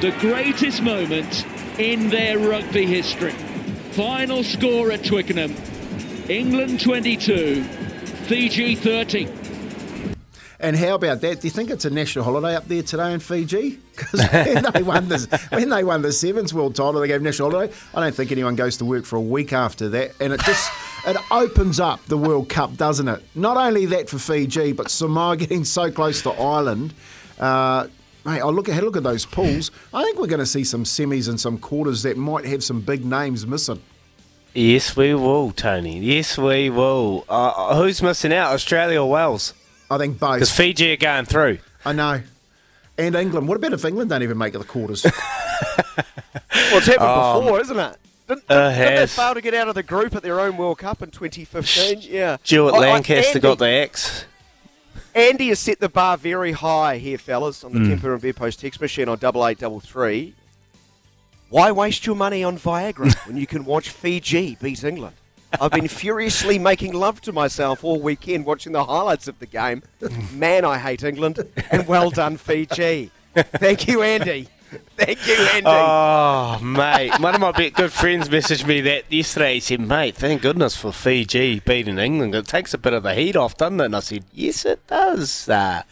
the 0.00 0.14
greatest 0.18 0.82
moment 0.82 1.46
in 1.78 2.08
their 2.10 2.38
rugby 2.38 2.86
history. 2.86 3.32
Final 3.92 4.42
score 4.42 4.90
at 4.90 5.04
Twickenham 5.04 5.54
England 6.28 6.80
22, 6.80 7.62
Fiji 7.62 8.74
30. 8.74 9.39
And 10.62 10.76
how 10.76 10.94
about 10.94 11.22
that? 11.22 11.40
Do 11.40 11.46
you 11.46 11.50
think 11.50 11.70
it's 11.70 11.86
a 11.86 11.90
national 11.90 12.22
holiday 12.24 12.54
up 12.54 12.68
there 12.68 12.82
today 12.82 13.14
in 13.14 13.20
Fiji? 13.20 13.78
Because 13.96 14.20
when 14.30 14.62
they 14.72 14.82
won 14.82 15.08
the 15.08 15.48
when 15.50 15.70
they 15.70 15.82
won 15.82 16.02
the 16.02 16.12
Sevens 16.12 16.52
World 16.52 16.74
Title, 16.74 17.00
they 17.00 17.08
gave 17.08 17.22
national 17.22 17.50
holiday. 17.50 17.72
I 17.94 18.00
don't 18.00 18.14
think 18.14 18.30
anyone 18.30 18.56
goes 18.56 18.76
to 18.76 18.84
work 18.84 19.06
for 19.06 19.16
a 19.16 19.20
week 19.22 19.54
after 19.54 19.88
that, 19.88 20.12
and 20.20 20.34
it 20.34 20.40
just 20.42 20.70
it 21.06 21.16
opens 21.30 21.80
up 21.80 22.04
the 22.06 22.18
World 22.18 22.50
Cup, 22.50 22.76
doesn't 22.76 23.08
it? 23.08 23.22
Not 23.34 23.56
only 23.56 23.86
that 23.86 24.10
for 24.10 24.18
Fiji, 24.18 24.72
but 24.72 24.90
Samoa 24.90 25.36
getting 25.38 25.64
so 25.64 25.90
close 25.90 26.20
to 26.22 26.30
Ireland. 26.30 26.92
Uh, 27.38 27.86
Mate, 28.26 28.42
I 28.42 28.48
look 28.48 28.68
at 28.68 28.84
look 28.84 28.98
at 28.98 29.02
those 29.02 29.24
pools. 29.24 29.70
I 29.94 30.04
think 30.04 30.18
we're 30.18 30.26
going 30.26 30.40
to 30.40 30.46
see 30.46 30.62
some 30.62 30.84
semis 30.84 31.26
and 31.26 31.40
some 31.40 31.56
quarters 31.56 32.02
that 32.02 32.18
might 32.18 32.44
have 32.44 32.62
some 32.62 32.82
big 32.82 33.02
names 33.02 33.46
missing. 33.46 33.80
yes, 34.52 34.94
we 34.94 35.14
will, 35.14 35.52
Tony. 35.52 36.00
Yes, 36.00 36.36
we 36.36 36.68
will. 36.68 37.24
Uh, 37.30 37.76
who's 37.76 38.02
missing 38.02 38.34
out, 38.34 38.52
Australia 38.52 39.00
or 39.00 39.08
Wales? 39.08 39.54
I 39.90 39.98
think 39.98 40.18
both. 40.18 40.34
Because 40.34 40.52
Fiji 40.52 40.92
are 40.92 40.96
going 40.96 41.24
through. 41.24 41.58
I 41.84 41.92
know. 41.92 42.22
And 42.96 43.14
England. 43.14 43.48
What 43.48 43.56
about 43.56 43.72
if 43.72 43.84
England 43.84 44.10
don't 44.10 44.22
even 44.22 44.38
make 44.38 44.54
it 44.54 44.58
the 44.58 44.64
quarters? 44.64 45.04
Well, 46.52 46.78
it's 46.78 46.86
happened 46.86 47.42
before, 47.44 47.60
isn't 47.60 47.78
it? 47.78 47.96
Didn't, 48.28 48.44
Uh, 48.48 48.68
didn't 48.70 48.78
they 48.78 49.00
has. 49.00 49.14
fail 49.14 49.34
to 49.34 49.40
get 49.40 49.54
out 49.54 49.66
of 49.68 49.74
the 49.74 49.82
group 49.82 50.14
at 50.14 50.22
their 50.22 50.38
own 50.38 50.56
World 50.56 50.78
Cup 50.78 51.02
in 51.02 51.10
2015? 51.10 51.98
Yeah. 52.02 52.36
Stuart 52.44 52.74
I- 52.74 52.76
I- 52.76 52.90
Lancaster 52.92 53.28
Andy- 53.30 53.40
got 53.40 53.58
the 53.58 53.68
X. 53.68 54.24
Andy 55.14 55.48
has 55.48 55.58
set 55.58 55.80
the 55.80 55.88
bar 55.88 56.16
very 56.16 56.52
high 56.52 56.98
here, 56.98 57.18
fellas, 57.18 57.64
on 57.64 57.72
the 57.72 57.80
Mm. 57.80 57.88
Temper 57.88 58.12
and 58.12 58.22
Bedpost 58.22 58.60
text 58.60 58.80
machine 58.80 59.08
on 59.08 59.18
double 59.18 59.44
eight 59.46 59.58
double 59.58 59.80
three. 59.80 60.34
Why 61.48 61.72
waste 61.72 62.06
your 62.06 62.14
money 62.14 62.44
on 62.44 62.56
Viagra 62.56 63.12
when 63.26 63.36
you 63.36 63.46
can 63.46 63.64
watch 63.64 63.88
Fiji 63.90 64.56
beat 64.60 64.84
England? 64.84 65.16
I've 65.58 65.72
been 65.72 65.88
furiously 65.88 66.58
making 66.58 66.92
love 66.92 67.20
to 67.22 67.32
myself 67.32 67.82
all 67.82 68.00
weekend 68.00 68.44
watching 68.44 68.72
the 68.72 68.84
highlights 68.84 69.28
of 69.28 69.38
the 69.38 69.46
game. 69.46 69.82
Man, 70.32 70.64
I 70.64 70.78
hate 70.78 71.02
England, 71.02 71.40
and 71.70 71.86
well 71.86 72.10
done, 72.10 72.36
Fiji. 72.36 73.10
Thank 73.34 73.88
you, 73.88 74.02
Andy. 74.02 74.48
Thank 74.96 75.26
you, 75.26 75.34
Andy. 75.34 75.66
Oh, 75.66 76.60
mate. 76.62 77.18
One 77.18 77.34
of 77.34 77.40
my 77.40 77.50
good 77.70 77.92
friends 77.92 78.28
messaged 78.28 78.66
me 78.66 78.80
that 78.82 79.10
yesterday. 79.10 79.54
He 79.54 79.60
said, 79.60 79.80
mate, 79.80 80.14
thank 80.14 80.42
goodness 80.42 80.76
for 80.76 80.92
Fiji 80.92 81.58
beating 81.60 81.98
England. 81.98 82.34
It 82.34 82.46
takes 82.46 82.72
a 82.72 82.78
bit 82.78 82.92
of 82.92 83.02
the 83.02 83.14
heat 83.14 83.34
off, 83.34 83.56
doesn't 83.56 83.80
it? 83.80 83.86
And 83.86 83.96
I 83.96 84.00
said, 84.00 84.24
yes, 84.32 84.64
it 84.64 84.86
does. 84.86 85.48
Uh, 85.48 85.82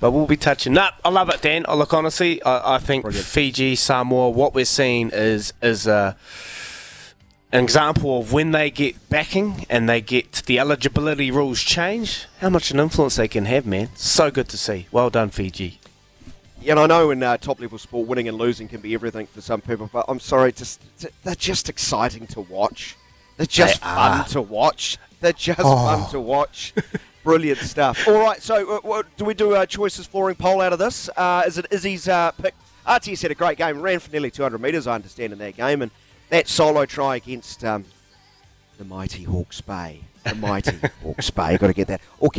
but 0.00 0.12
we'll 0.12 0.26
be 0.26 0.36
touching. 0.36 0.78
up. 0.78 1.00
I 1.04 1.08
love 1.08 1.30
it, 1.30 1.42
Dan. 1.42 1.64
Oh, 1.66 1.76
look, 1.76 1.92
honestly, 1.92 2.42
I, 2.44 2.76
I 2.76 2.78
think 2.78 3.10
Fiji, 3.12 3.74
Samoa, 3.74 4.30
what 4.30 4.54
we're 4.54 4.64
seeing 4.64 5.10
is 5.12 5.52
is 5.62 5.86
a, 5.86 6.16
an 7.52 7.62
example 7.62 8.18
of 8.20 8.32
when 8.32 8.50
they 8.52 8.70
get 8.70 9.08
backing 9.10 9.66
and 9.68 9.88
they 9.88 10.00
get 10.00 10.42
the 10.46 10.58
eligibility 10.58 11.30
rules 11.30 11.60
changed, 11.62 12.26
how 12.40 12.48
much 12.48 12.70
an 12.70 12.80
influence 12.80 13.16
they 13.16 13.28
can 13.28 13.44
have, 13.44 13.66
man. 13.66 13.90
So 13.94 14.30
good 14.30 14.48
to 14.50 14.58
see. 14.58 14.86
Well 14.90 15.10
done, 15.10 15.30
Fiji. 15.30 15.78
Yeah, 16.60 16.72
And 16.72 16.80
I 16.80 16.86
know 16.86 17.10
in 17.10 17.22
uh, 17.22 17.36
top 17.38 17.60
level 17.60 17.76
sport, 17.78 18.06
winning 18.06 18.28
and 18.28 18.38
losing 18.38 18.68
can 18.68 18.80
be 18.80 18.94
everything 18.94 19.26
for 19.26 19.40
some 19.40 19.60
people, 19.60 19.90
but 19.92 20.04
I'm 20.08 20.20
sorry, 20.20 20.52
just 20.52 20.80
they're 21.24 21.34
just 21.34 21.68
exciting 21.68 22.26
to 22.28 22.40
watch. 22.40 22.96
They're 23.36 23.46
just 23.46 23.80
They 23.80 23.86
fun 23.86 24.24
to 24.28 24.40
watch. 24.42 24.96
They're 25.20 25.32
just 25.32 25.60
Oh. 25.62 25.76
fun 25.76 26.10
to 26.10 26.20
watch. 26.20 26.72
Brilliant 27.24 27.58
stuff. 27.58 28.06
All 28.08 28.14
right, 28.20 28.40
so 28.42 28.76
uh, 28.76 28.80
what, 28.82 29.06
do 29.16 29.24
we 29.24 29.34
do 29.34 29.54
a 29.54 29.66
choices 29.66 30.06
flooring 30.06 30.36
poll 30.36 30.60
out 30.60 30.72
of 30.72 30.78
this? 30.78 31.08
Uh, 31.16 31.42
is 31.46 31.58
it 31.58 31.66
Izzy's 31.70 32.08
uh, 32.08 32.30
pick? 32.32 32.54
RTS 32.86 33.22
had 33.22 33.30
a 33.30 33.34
great 33.36 33.58
game, 33.58 33.80
ran 33.80 33.98
for 34.00 34.10
nearly 34.10 34.30
200 34.30 34.60
metres, 34.60 34.86
I 34.88 34.94
understand, 34.96 35.32
in 35.32 35.38
that 35.40 35.56
game, 35.56 35.82
and 35.82 35.90
that 36.32 36.48
solo 36.48 36.86
try 36.86 37.16
against 37.16 37.62
um, 37.62 37.84
the 38.78 38.84
mighty 38.84 39.24
Hawke's 39.24 39.60
Bay. 39.60 40.00
The 40.24 40.34
mighty 40.34 40.78
Hawke's 41.02 41.28
Bay, 41.28 41.58
got 41.58 41.66
to 41.66 41.74
get 41.74 41.88
that. 41.88 42.00
Or 42.18 42.30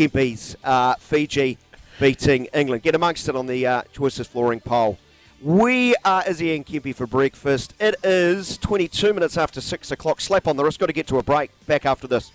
uh, 0.64 0.96
Fiji 0.96 1.58
beating 2.00 2.46
England. 2.56 2.82
Get 2.82 2.96
amongst 2.96 3.30
it 3.30 3.36
on 3.36 3.46
the 3.46 3.68
uh, 3.68 3.84
choices 3.94 4.26
flooring 4.26 4.62
poll. 4.62 4.98
We 5.44 5.94
are 6.04 6.24
Izzy 6.28 6.56
and 6.56 6.66
Kempy 6.66 6.96
for 6.96 7.06
breakfast. 7.06 7.76
It 7.80 7.96
is 8.04 8.58
22 8.58 9.14
minutes 9.14 9.38
after 9.38 9.62
6 9.62 9.92
o'clock. 9.92 10.22
Slap 10.22 10.48
on 10.48 10.58
the 10.58 10.64
wrist. 10.64 10.80
Got 10.80 10.88
to 10.88 10.94
get 10.94 11.06
to 11.08 11.20
a 11.20 11.24
break. 11.24 11.52
Back 11.68 11.86
after 11.86 12.08
this. 12.08 12.32